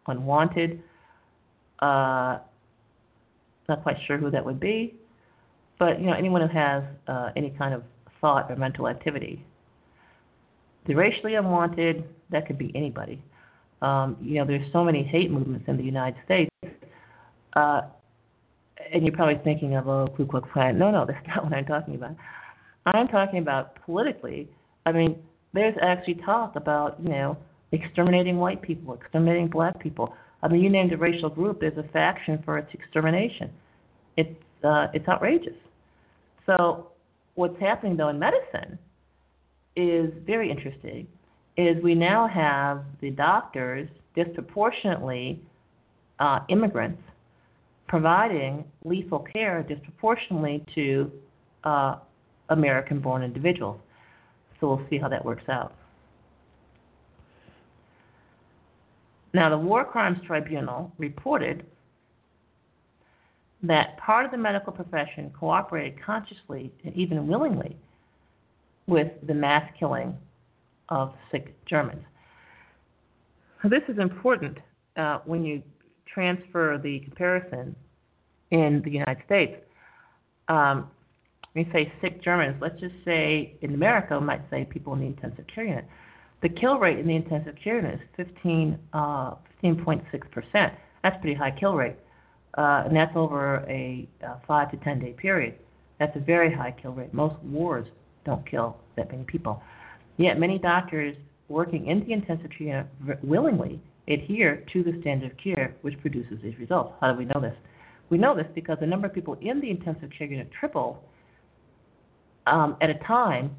[0.06, 0.82] unwanted,
[1.80, 2.38] uh,
[3.68, 4.94] not quite sure who that would be,
[5.78, 7.82] but you know anyone who has uh, any kind of
[8.20, 9.44] thought or mental activity.
[10.86, 13.22] The racially unwanted, that could be anybody.
[13.82, 16.50] Um, you know, there's so many hate movements in the United States,
[17.54, 17.82] uh,
[18.92, 20.78] and you're probably thinking of oh, Ku Klux Klan.
[20.78, 22.16] No, no, that's not what I'm talking about.
[22.86, 24.48] I'm talking about politically.
[24.86, 25.16] I mean,
[25.52, 27.36] there's actually talk about you know
[27.72, 30.14] exterminating white people, exterminating black people.
[30.42, 31.60] I mean, you named a racial group.
[31.60, 33.50] There's a faction for its extermination.
[34.16, 35.56] It's uh, it's outrageous.
[36.46, 36.88] So
[37.34, 38.78] what's happening though in medicine
[39.76, 41.06] is very interesting.
[41.56, 45.40] Is we now have the doctors disproportionately
[46.18, 47.02] uh, immigrants
[47.88, 51.10] providing lethal care disproportionately to
[51.64, 51.96] uh,
[52.50, 53.80] American-born individuals.
[54.60, 55.74] So we'll see how that works out.
[59.32, 61.64] Now, the War Crimes Tribunal reported
[63.62, 67.76] that part of the medical profession cooperated consciously and even willingly
[68.86, 70.16] with the mass killing
[70.88, 72.02] of sick Germans.
[73.64, 74.58] This is important
[74.96, 75.62] uh, when you
[76.12, 77.76] transfer the comparison
[78.50, 79.54] in the United States.
[80.48, 80.90] Um,
[81.52, 85.00] when you say sick Germans, let's just say in America, we might say people in
[85.00, 85.84] the intensive care unit.
[86.42, 90.72] The kill rate in the intensive care unit is 15, uh, 15.6%.
[91.02, 91.96] That's a pretty high kill rate.
[92.56, 95.54] Uh, and that's over a uh, 5 to 10 day period.
[95.98, 97.12] That's a very high kill rate.
[97.12, 97.86] Most wars
[98.24, 99.62] don't kill that many people.
[100.16, 101.16] Yet many doctors
[101.48, 106.38] working in the intensive care unit willingly adhere to the standard of care, which produces
[106.42, 106.94] these results.
[107.00, 107.54] How do we know this?
[108.08, 110.98] We know this because the number of people in the intensive care unit tripled
[112.46, 113.54] um, at a time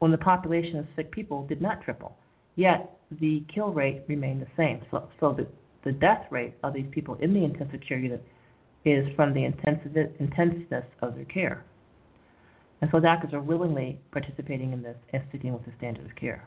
[0.00, 2.16] when the population of sick people did not triple.
[2.56, 4.82] Yet the kill rate remained the same.
[4.90, 5.46] So, so the,
[5.84, 8.24] the death rate of these people in the intensive care unit
[8.84, 11.64] is from the intensiveness of their care.
[12.80, 16.46] And so doctors are willingly participating in this and sticking with the standard of care.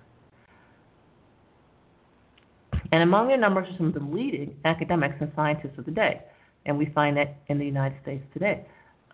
[2.91, 6.21] And among their numbers are some of the leading academics and scientists of the day.
[6.65, 8.65] And we find that in the United States today.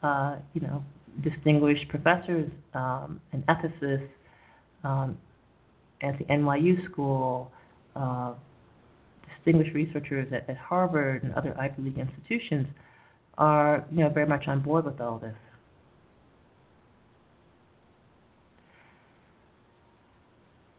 [0.02, 0.84] Uh, you know,
[1.24, 4.08] distinguished professors um, and ethicists
[4.84, 5.18] um,
[6.02, 7.52] at the NYU School,
[7.96, 8.34] uh,
[9.36, 12.68] distinguished researchers at, at Harvard and other Ivy League institutions
[13.38, 15.36] are you know very much on board with all this.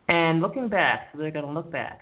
[0.09, 2.01] And looking back, so they're going to look back.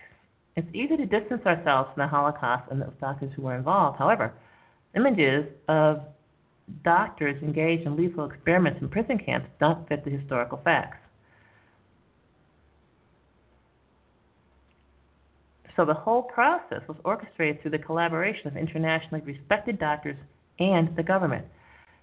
[0.57, 3.99] It's easy to distance ourselves from the Holocaust and the doctors who were involved.
[3.99, 4.33] However,
[4.97, 6.01] images of
[6.85, 10.97] doctors engaged in lethal experiments in prison camps don't fit the historical facts.
[15.79, 20.17] So the whole process was orchestrated through the collaboration of internationally respected doctors
[20.59, 21.47] and the government.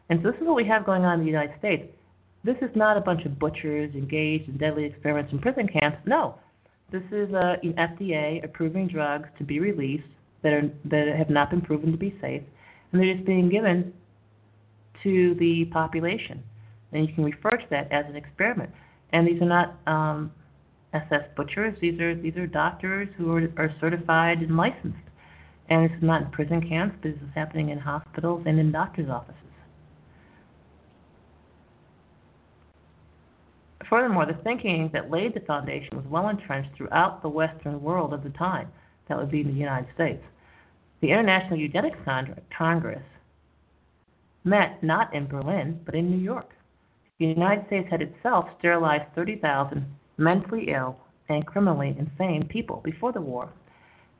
[0.09, 1.83] And so this is what we have going on in the United States.
[2.45, 5.97] This is not a bunch of butchers engaged in deadly experiments in prison camps.
[6.05, 6.35] No,
[6.89, 10.07] this is an FDA approving drugs to be released
[10.41, 12.43] that are that have not been proven to be safe,
[12.91, 13.91] and they're just being given
[15.03, 16.41] to the population.
[16.93, 18.69] And you can refer to that as an experiment.
[19.11, 20.31] And these are not um,
[20.95, 21.77] SS butchers.
[21.81, 24.97] These are these are doctors who are, are certified and licensed.
[25.69, 28.71] And this is not in prison camps, but this is happening in hospitals and in
[28.71, 29.35] doctors' offices.
[33.89, 38.23] Furthermore, the thinking that laid the foundation was well entrenched throughout the Western world of
[38.23, 38.67] the time.
[39.07, 40.23] That would be the United States.
[41.01, 41.97] The International Eugenics
[42.57, 43.03] Congress
[44.43, 46.49] met not in Berlin, but in New York.
[47.19, 49.85] The United States had itself sterilized 30,000
[50.17, 50.97] mentally ill
[51.29, 53.49] and criminally insane people before the war.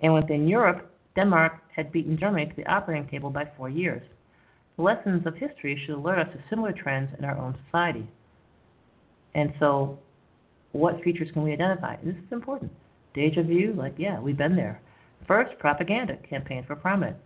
[0.01, 4.01] And within Europe, Denmark had beaten Germany to the operating table by four years.
[4.77, 8.07] The lessons of history should alert us to similar trends in our own society.
[9.33, 9.99] And so,
[10.73, 11.95] what features can we identify?
[12.03, 12.71] This is important.
[13.13, 14.81] Deja vu, like, yeah, we've been there.
[15.27, 17.17] First, propaganda campaign for prominence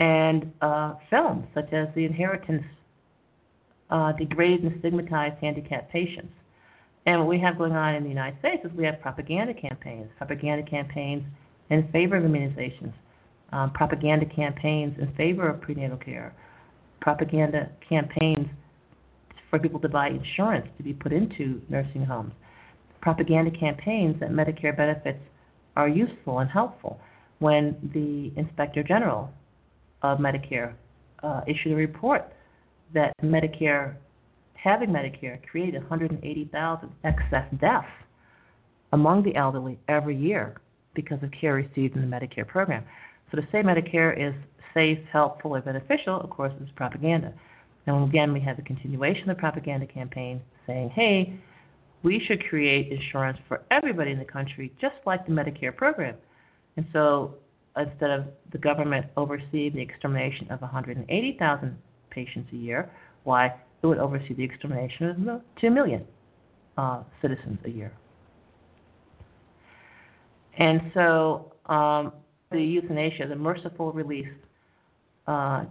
[0.00, 2.62] and uh, films such as The Inheritance
[3.90, 6.32] uh, degraded and stigmatized handicapped patients.
[7.08, 10.10] And what we have going on in the United States is we have propaganda campaigns,
[10.18, 11.24] propaganda campaigns
[11.70, 12.92] in favor of immunizations,
[13.50, 16.34] um, propaganda campaigns in favor of prenatal care,
[17.00, 18.46] propaganda campaigns
[19.48, 22.34] for people to buy insurance to be put into nursing homes,
[23.00, 25.20] propaganda campaigns that Medicare benefits
[25.76, 27.00] are useful and helpful.
[27.38, 29.30] When the inspector general
[30.02, 30.74] of Medicare
[31.22, 32.30] uh, issued a report
[32.92, 33.96] that Medicare,
[34.62, 37.86] having Medicare, created 180,000 excess deaths
[38.92, 40.60] among the elderly every year
[40.94, 42.84] because of care received in the Medicare program.
[43.30, 44.34] So to say Medicare is
[44.74, 47.32] safe, helpful, or beneficial, of course, is propaganda.
[47.86, 51.38] And again, we have the continuation of the propaganda campaign saying, hey,
[52.02, 56.14] we should create insurance for everybody in the country, just like the Medicare program.
[56.76, 57.34] And so
[57.76, 61.78] instead of the government overseeing the extermination of 180,000
[62.10, 62.90] patients a year,
[63.24, 66.04] why, it would oversee the extermination of 2 million
[66.76, 67.92] uh, citizens a year.
[70.58, 72.12] And so um,
[72.50, 74.28] the euthanasia, the merciful release,
[75.26, 75.64] uh,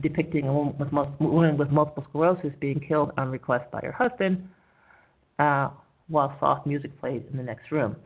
[0.00, 0.90] depicting a woman with,
[1.20, 4.48] woman with, multiple sclerosis being killed on request by her husband,
[5.38, 5.68] uh,
[6.08, 7.96] while soft music plays in the next room.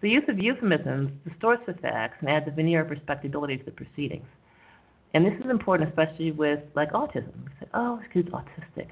[0.00, 3.72] The use of euphemisms distorts the facts and adds a veneer of respectability to the
[3.72, 4.26] proceedings.
[5.14, 7.46] And this is important, especially with like autism.
[7.60, 8.88] Say, "Oh, this kid's autistic."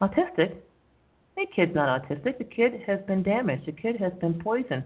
[0.00, 0.56] Autistic?
[1.36, 2.38] The kid's not autistic.
[2.38, 3.66] The kid has been damaged.
[3.66, 4.84] The kid has been poisoned.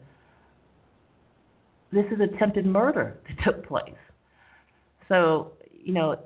[1.92, 3.94] This is attempted murder that took place.
[5.08, 6.18] So, you know,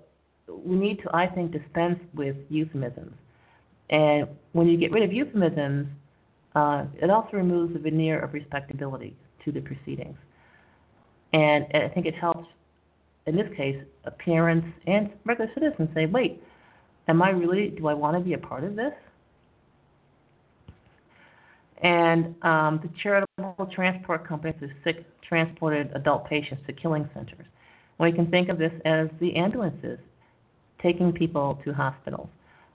[0.49, 3.15] we need to, I think, dispense with euphemisms.
[3.91, 5.89] And when you get rid of euphemisms,
[6.55, 10.17] uh, it also removes the veneer of respectability to the proceedings.
[11.33, 12.49] And I think it helps,
[13.31, 13.77] in this case,
[14.19, 16.43] parents and regular citizens say, wait,
[17.07, 18.93] am I really, do I want to be a part of this?
[21.83, 27.47] And um, the charitable transport companies have sick, transported adult patients to killing centers.
[28.01, 30.01] We can think of this as the ambulances
[30.83, 32.29] taking people to hospitals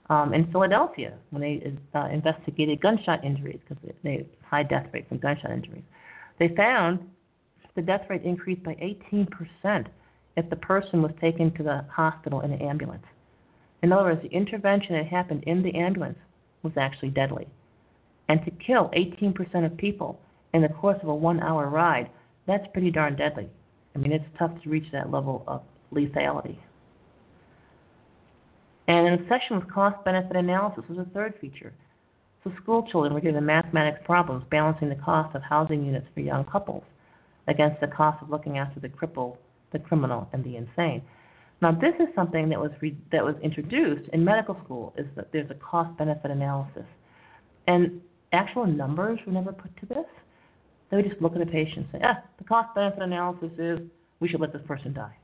[0.08, 5.18] um, in Philadelphia when they uh, investigated gunshot injuries because they high death rate from
[5.18, 5.82] gunshot injuries.
[6.38, 7.00] They found
[7.74, 8.74] the death rate increased by
[9.14, 9.86] 18%
[10.36, 13.04] if the person was taken to the hospital in an ambulance.
[13.82, 16.18] In other words, the intervention that happened in the ambulance
[16.62, 17.46] was actually deadly.
[18.28, 20.20] And to kill 18% of people
[20.52, 22.10] in the course of a one hour ride,
[22.46, 23.48] that's pretty darn deadly.
[23.94, 25.62] I mean, it's tough to reach that level of
[25.92, 26.58] lethality.
[28.88, 31.72] And an obsession with cost benefit analysis was a third feature.
[32.44, 36.44] So school children were given mathematics problems balancing the cost of housing units for young
[36.44, 36.84] couples
[37.48, 39.38] against the cost of looking after the crippled,
[39.76, 41.02] the criminal, and the insane.
[41.62, 44.94] Now, this is something that was re- that was introduced in medical school.
[44.96, 46.86] Is that there's a cost benefit analysis,
[47.66, 48.00] and
[48.32, 50.06] actual numbers were never put to this.
[50.90, 53.80] They would just look at a patient and say, "Ah, the cost benefit analysis is
[54.20, 55.16] we should let this person die."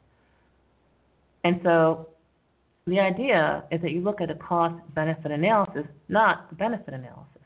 [1.44, 2.08] And so
[2.86, 7.42] the idea is that you look at a cost benefit analysis, not the benefit analysis.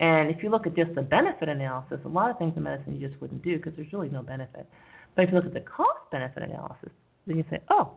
[0.00, 2.98] And if you look at just the benefit analysis, a lot of things in medicine
[2.98, 4.66] you just wouldn't do because there's really no benefit.
[5.14, 6.90] But if you look at the cost benefit analysis,
[7.26, 7.92] then you say, oh,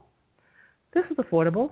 [0.93, 1.71] this is affordable.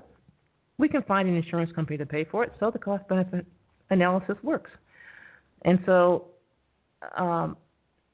[0.77, 3.45] We can find an insurance company to pay for it, so the cost benefit
[3.89, 4.71] analysis works.
[5.63, 6.25] And so
[7.17, 7.57] um,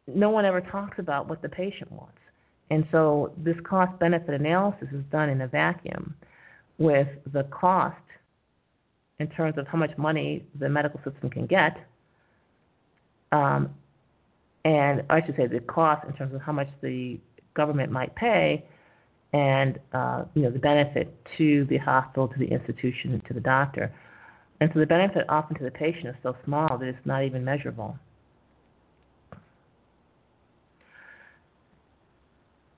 [0.08, 2.18] no one ever talks about what the patient wants.
[2.70, 6.16] And so this cost benefit analysis is done in a vacuum
[6.78, 7.96] with the cost
[9.20, 11.78] in terms of how much money the medical system can get,
[13.32, 13.74] um,
[14.68, 17.18] and I should say the cost in terms of how much the
[17.54, 18.66] government might pay,
[19.32, 23.96] and uh, you know the benefit to the hospital, to the institution, to the doctor.
[24.60, 27.46] And so the benefit often to the patient is so small that it's not even
[27.46, 27.98] measurable.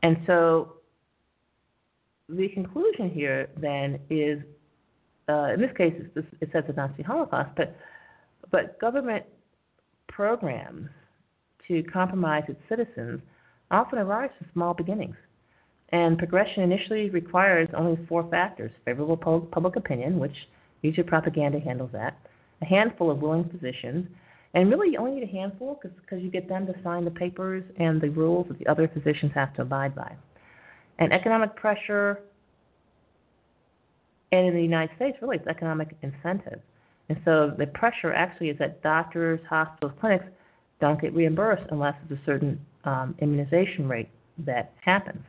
[0.04, 0.74] And so
[2.28, 4.44] the conclusion here then is,
[5.28, 5.96] uh, in this case,
[6.40, 7.76] it says the Nazi Holocaust, but
[8.52, 9.26] but government
[10.08, 10.90] programs
[11.70, 13.22] to compromise its citizens
[13.72, 15.16] often arise from small beginnings.
[15.90, 19.16] And progression initially requires only four factors favorable
[19.52, 20.36] public opinion, which
[20.82, 22.18] usually propaganda handles that,
[22.62, 24.08] a handful of willing physicians,
[24.54, 27.64] and really you only need a handful because you get them to sign the papers
[27.80, 30.14] and the rules that the other physicians have to abide by
[31.00, 32.20] and economic pressure,
[34.32, 36.60] and in the United States, really, it's economic incentive.
[37.08, 40.26] And so the pressure actually is that doctors, hospitals, clinics
[40.80, 44.10] don't get reimbursed unless there's a certain um, immunization rate
[44.46, 45.22] that happens.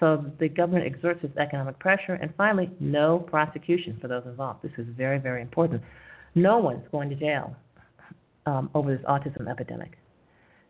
[0.00, 4.62] So the government exerts its economic pressure, and finally, no prosecution for those involved.
[4.62, 5.80] This is very, very important.
[6.34, 7.54] No one's going to jail
[8.46, 9.92] um, over this autism epidemic.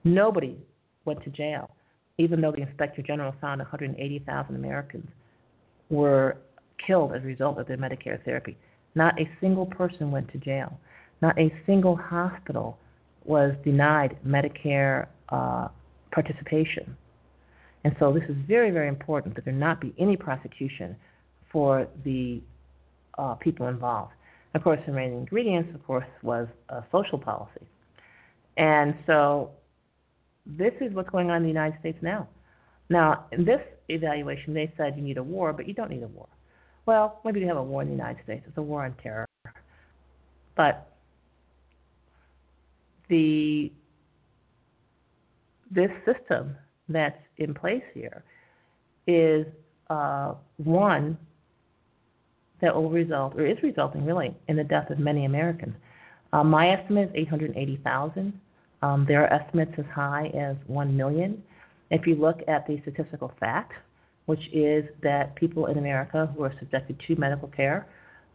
[0.04, 0.58] Nobody
[1.06, 1.70] went to jail
[2.18, 5.08] even though the Inspector General found 180,000 Americans
[5.90, 6.36] were
[6.86, 8.56] killed as a result of their Medicare therapy.
[8.94, 10.78] Not a single person went to jail.
[11.20, 12.78] Not a single hospital
[13.24, 15.68] was denied Medicare uh,
[16.10, 16.96] participation.
[17.84, 20.96] And so this is very, very important that there not be any prosecution
[21.50, 22.40] for the
[23.18, 24.12] uh, people involved.
[24.54, 27.66] Of course, the main ingredients, of course, was a social policy.
[28.56, 29.50] And so
[30.46, 32.28] this is what's going on in the United States now.
[32.90, 36.08] Now, in this evaluation, they said you need a war, but you don't need a
[36.08, 36.28] war.
[36.84, 38.44] Well, maybe you have a war in the United States.
[38.46, 39.26] It's a war on terror.
[40.56, 40.91] But
[43.08, 43.72] the
[45.70, 46.54] this system
[46.88, 48.22] that's in place here
[49.06, 49.46] is
[49.88, 51.16] uh, one
[52.60, 55.74] that will result, or is resulting really, in the death of many Americans.
[56.32, 58.32] Uh, my estimate is 880,000.
[58.82, 61.42] Um, there are estimates as high as 1 million.
[61.90, 63.72] If you look at the statistical fact,
[64.26, 67.86] which is that people in America who are subjected to medical care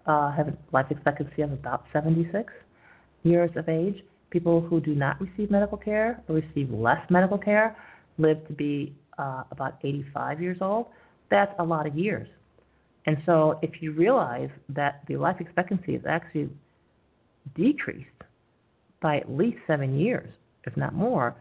[0.06, 2.52] uh, have a life expectancy of about 76
[3.24, 4.04] years of age.
[4.30, 7.76] People who do not receive medical care or receive less medical care
[8.18, 10.88] live to be uh, about 85 years old.
[11.30, 12.28] That's a lot of years.
[13.06, 16.50] And so, if you realize that the life expectancy is actually
[17.56, 18.10] decreased
[19.02, 20.30] by at least seven years,
[20.66, 21.36] if not more,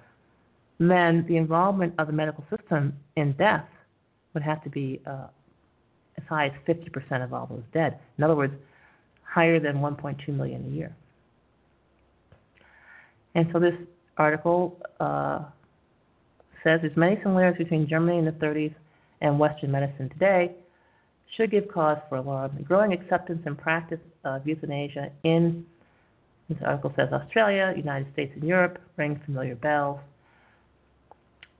[0.78, 3.64] then the involvement of the medical system in death
[4.34, 5.26] would have to be uh,
[6.18, 7.98] as high as 50% of all those dead.
[8.18, 8.54] In other words,
[9.24, 10.94] higher than 1.2 million a year.
[13.36, 13.74] And so this
[14.16, 15.40] article uh,
[16.64, 18.74] says there's many similarities between Germany in the 30s
[19.20, 20.52] and Western medicine today
[21.36, 22.52] should give cause for alarm.
[22.56, 25.66] The growing acceptance and practice of euthanasia in
[26.48, 30.00] this article says Australia, United States, and Europe ring familiar bells.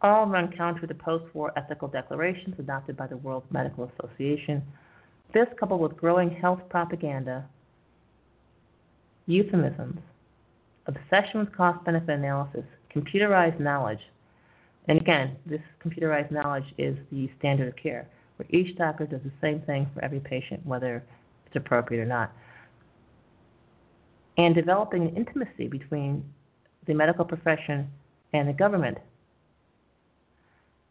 [0.01, 4.63] All run counter to the post-war ethical declarations adopted by the World Medical Association.
[5.35, 7.45] This, coupled with growing health propaganda,
[9.27, 9.99] euphemisms,
[10.87, 12.65] obsession with cost-benefit analysis,
[12.95, 14.01] computerized knowledge,
[14.89, 19.33] and again, this computerized knowledge is the standard of care, where each doctor does the
[19.41, 21.03] same thing for every patient, whether
[21.47, 22.33] it's appropriate or not.
[24.39, 26.25] And developing an intimacy between
[26.87, 27.91] the medical profession
[28.33, 28.99] and the government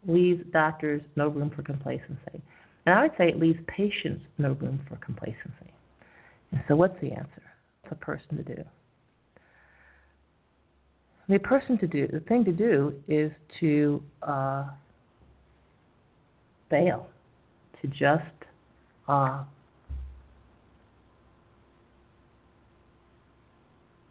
[0.08, 2.42] leaves doctors no room for complacency.
[2.86, 5.74] And I would say it leaves patients no room for complacency.
[6.52, 7.42] And so, what's the answer?
[7.82, 8.64] What's a person to do?
[11.28, 14.66] The person to do, the thing to do is to uh,
[16.70, 17.08] fail,
[17.82, 18.24] to just
[19.08, 19.44] uh,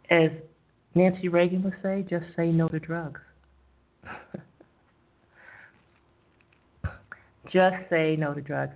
[0.09, 0.29] as
[0.93, 3.21] Nancy Reagan would say, just say no to drugs.
[7.51, 8.75] just say no to drugs.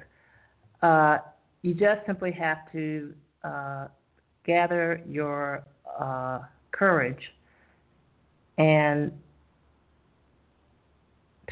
[0.81, 1.17] Uh,
[1.61, 3.13] you just simply have to
[3.43, 3.87] uh,
[4.45, 5.63] gather your
[5.99, 6.39] uh,
[6.71, 7.33] courage
[8.59, 9.11] and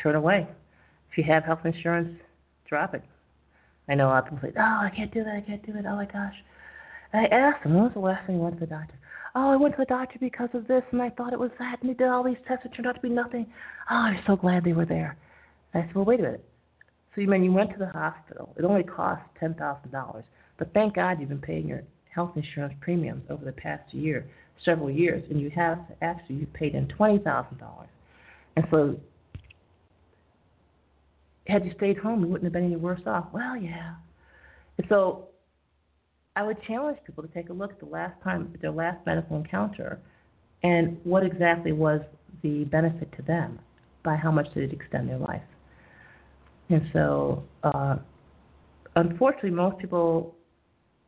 [0.02, 0.48] turn away.
[1.10, 2.20] If you have health insurance,
[2.70, 3.02] drop it.
[3.90, 5.34] I know a lot of people say, "Oh, I can't do that.
[5.34, 5.86] I can't do it.
[5.88, 6.36] Oh my gosh."
[7.14, 8.94] And I asked them, "When was the last time you went to the doctor?"
[9.34, 11.82] Oh, I went to the doctor because of this, and I thought it was that,
[11.82, 12.66] and they did all these tests.
[12.66, 13.46] It turned out to be nothing.
[13.90, 15.16] Oh, I'm so glad they were there.
[15.74, 16.46] And I said, "Well, wait a minute.
[17.16, 18.54] So you mean you went to the hospital?
[18.58, 20.26] It only cost ten thousand dollars,
[20.58, 21.84] but thank God you've been paying your
[22.14, 24.26] health insurance premiums over the past year,
[24.64, 27.90] several years, and you have actually you paid in twenty thousand dollars.
[28.56, 29.00] And so,
[31.48, 33.28] had you stayed home, you wouldn't have been any worse off.
[33.32, 33.96] Well, yeah.
[34.78, 35.28] And so,
[36.36, 39.38] I would challenge people to take a look at the last time, their last medical
[39.38, 40.00] encounter,
[40.64, 42.02] and what exactly was
[42.44, 43.60] the benefit to them.
[44.04, 45.42] By how much did it extend their life?
[46.70, 47.98] And so, uh,
[48.96, 50.36] unfortunately, most people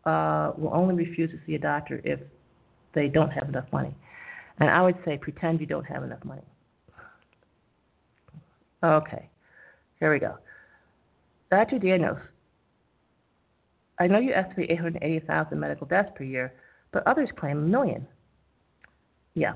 [0.05, 2.19] uh, will only refuse to see a doctor if
[2.93, 3.93] they don't have enough money.
[4.59, 6.41] And I would say pretend you don't have enough money.
[8.83, 9.29] Okay,
[9.99, 10.35] here we go.
[11.51, 11.79] Dr.
[11.79, 12.19] Daniels,
[13.99, 16.53] I know you estimate 880,000 medical deaths per year,
[16.91, 18.07] but others claim a million.
[19.33, 19.53] Yeah.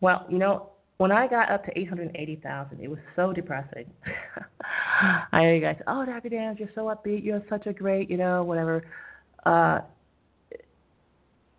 [0.00, 3.86] Well, you know, when I got up to 880,000, it was so depressing.
[5.32, 6.28] I know you guys, oh, Dr.
[6.28, 8.84] Daniels, you're so upbeat, you're such a great, you know, whatever.
[9.44, 9.80] Uh,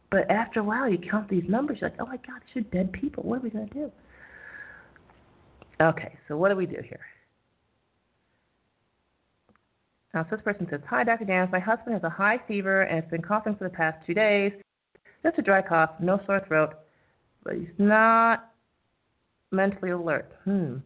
[0.09, 2.69] but after a while, you count these numbers, you're like, oh my God, these are
[2.69, 3.23] dead people.
[3.23, 3.91] What are we going to do?
[5.81, 7.01] Okay, so what do we do here?
[10.13, 11.25] Now, so this person says, Hi, Dr.
[11.25, 11.49] Daniels.
[11.51, 14.53] My husband has a high fever and has been coughing for the past two days.
[15.23, 16.73] Just a dry cough, no sore throat,
[17.43, 18.51] but he's not
[19.51, 20.31] mentally alert.
[20.45, 20.77] Hmm.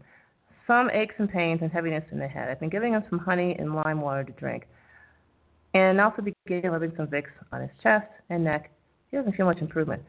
[0.68, 2.50] Some aches and pains and heaviness in the head.
[2.50, 4.68] I've been giving him some honey and lime water to drink.
[5.74, 8.72] And also began rubbing some Vicks on his chest and neck
[9.12, 10.02] he doesn't feel much improvement.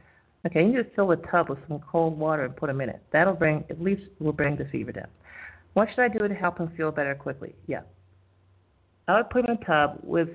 [0.47, 3.03] Okay, you just fill the tub with some cold water and put him in it.
[3.13, 5.09] That'll bring, at least will bring the fever down.
[5.75, 7.55] What should I do to help him feel better quickly?
[7.67, 7.83] Yeah.
[9.09, 10.29] I would put him in a tub with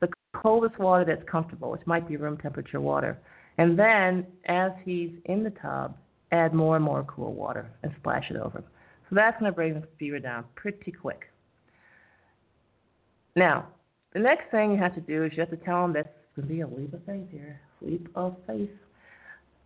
[0.00, 3.18] the coldest water that's comfortable, which might be room temperature water.
[3.58, 5.96] And then, as he's in the tub,
[6.32, 8.64] add more and more cool water and splash it over him.
[9.08, 11.28] So that's going to bring the fever down pretty quick.
[13.36, 13.68] Now,
[14.14, 16.48] the next thing you have to do is you have to tell him that's going
[16.48, 17.60] to be a leap of faith here.
[17.84, 18.70] Leap of faith.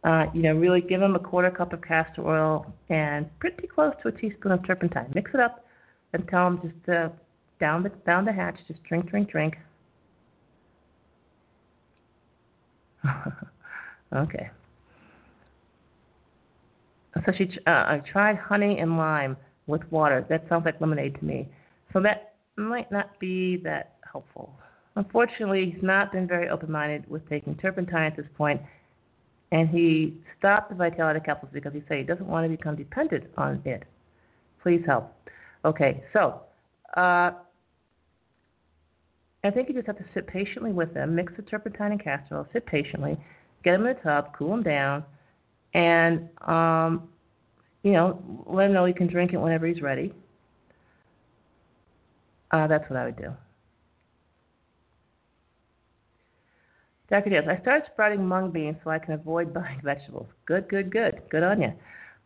[0.04, 3.92] Uh, you know, really give him a quarter cup of castor oil and pretty close
[4.02, 5.10] to a teaspoon of turpentine.
[5.14, 5.64] Mix it up
[6.12, 7.08] and tell him just uh,
[7.58, 9.56] down the down the hatch, just drink, drink, drink.
[14.14, 14.50] okay.
[17.24, 19.36] So she, uh, I tried honey and lime
[19.66, 20.26] with water.
[20.28, 21.48] That sounds like lemonade to me.
[21.92, 24.52] So that might not be that helpful.
[24.96, 28.60] Unfortunately, he's not been very open-minded with taking turpentine at this point,
[29.52, 33.24] and he stopped the vitality capsules because he said he doesn't want to become dependent
[33.36, 33.84] on it.
[34.62, 35.12] Please help.
[35.64, 36.40] Okay, so
[36.96, 37.30] uh,
[39.44, 42.38] I think you just have to sit patiently with them, mix the turpentine and castor
[42.38, 43.18] oil, sit patiently,
[43.64, 45.04] get him in the tub, cool him down,
[45.74, 47.08] and um,
[47.82, 50.12] you know, let him know he can drink it whenever he's ready.
[52.50, 53.32] Uh, that's what I would do.
[57.08, 57.30] Dr.
[57.30, 60.26] Diaz, I started sprouting mung beans so I can avoid buying vegetables.
[60.46, 61.22] Good, good, good.
[61.30, 61.72] Good on you.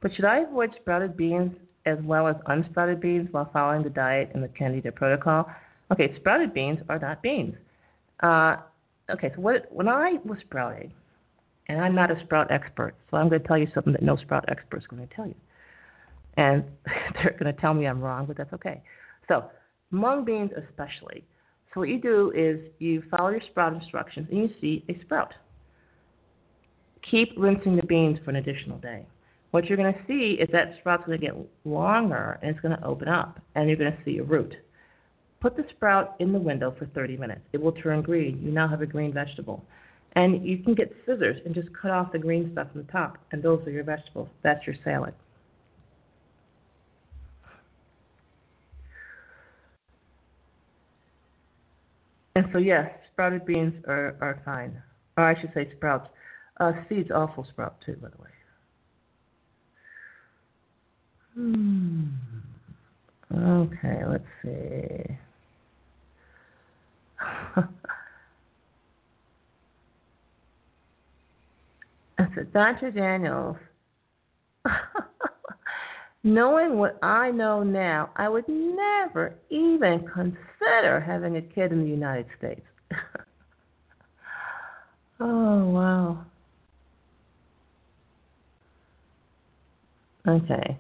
[0.01, 1.53] But should I avoid sprouted beans
[1.87, 5.51] as well as unsprouted beans while following the diet and the Candida protocol?
[5.93, 7.55] Okay, sprouted beans are not beans.
[8.23, 8.57] Uh,
[9.11, 10.93] okay, so what, when I was sprouting,
[11.69, 14.17] and I'm not a sprout expert, so I'm going to tell you something that no
[14.17, 15.35] sprout expert is going to tell you.
[16.37, 16.65] And
[17.15, 18.83] they're going to tell me I'm wrong, but that's okay.
[19.29, 19.45] So,
[19.91, 21.25] mung beans especially.
[21.73, 25.33] So, what you do is you follow your sprout instructions and you see a sprout.
[27.09, 29.07] Keep rinsing the beans for an additional day.
[29.53, 32.77] What you're going to see is that sprout's going to get longer and it's going
[32.77, 34.55] to open up, and you're going to see a root.
[35.41, 37.41] Put the sprout in the window for 30 minutes.
[37.53, 38.41] It will turn green.
[38.43, 39.65] You now have a green vegetable.
[40.17, 43.17] And you can get scissors and just cut off the green stuff from the top,
[43.33, 44.29] and those are your vegetables.
[44.43, 45.15] That's your salad.
[52.37, 54.81] And so, yes, sprouted beans are, are fine.
[55.17, 56.09] Or I should say sprouts.
[56.59, 58.31] Uh, seeds also sprout too, by the way.
[61.35, 62.05] Hmm.
[63.33, 65.19] Okay, let's see.
[72.19, 72.91] I said, Dr.
[72.91, 73.57] Daniels,
[76.23, 81.89] knowing what I know now, I would never even consider having a kid in the
[81.89, 82.67] United States.
[85.21, 86.25] oh, wow.
[90.29, 90.79] Okay.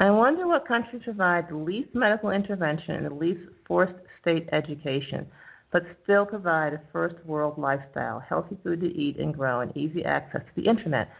[0.00, 5.26] I wonder what country provides the least medical intervention and the least forced state education,
[5.72, 10.04] but still provide a first world lifestyle, healthy food to eat and grow, and easy
[10.04, 11.10] access to the internet.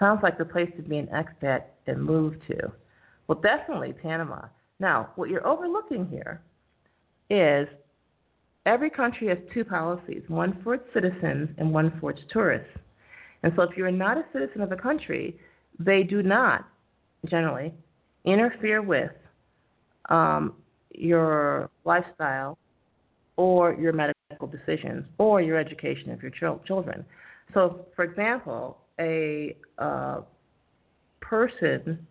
[0.00, 2.72] Sounds like the place to be an expat and move to.
[3.28, 4.46] Well, definitely Panama.
[4.80, 6.40] Now, what you're overlooking here
[7.28, 7.68] is
[8.64, 12.72] every country has two policies one for its citizens and one for its tourists.
[13.42, 15.38] And so, if you're not a citizen of a country,
[15.78, 16.66] they do not
[17.26, 17.72] generally
[18.24, 19.12] interfere with
[20.08, 20.54] um,
[20.94, 22.58] your lifestyle
[23.36, 27.04] or your medical decisions or your education of your ch- children.
[27.54, 30.20] So, for example, a uh,
[31.20, 32.06] person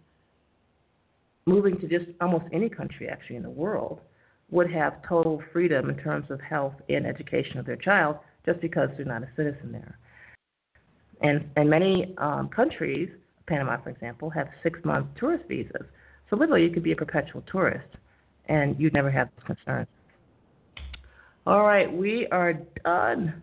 [1.45, 4.01] moving to just almost any country actually in the world
[4.51, 8.89] would have total freedom in terms of health and education of their child just because
[8.97, 9.97] they're not a citizen there.
[11.21, 13.09] And and many um, countries,
[13.47, 15.85] Panama for example, have six month tourist visas.
[16.29, 17.87] So literally you could be a perpetual tourist
[18.47, 19.87] and you'd never have those concerns.
[21.45, 23.41] All right, we are done.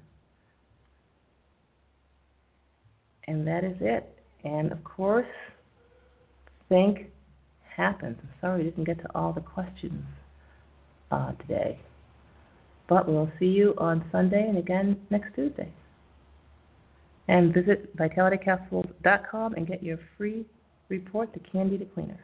[3.28, 4.08] And that is it.
[4.44, 5.26] And of course,
[6.68, 7.06] think
[7.76, 8.16] happens.
[8.22, 10.04] I'm sorry we didn't get to all the questions
[11.10, 11.78] uh, today.
[12.88, 15.72] But we'll see you on Sunday and again next Tuesday.
[17.28, 20.46] And visit vitalitycapsules.com and get your free
[20.88, 22.20] report, The Candida Cleaner.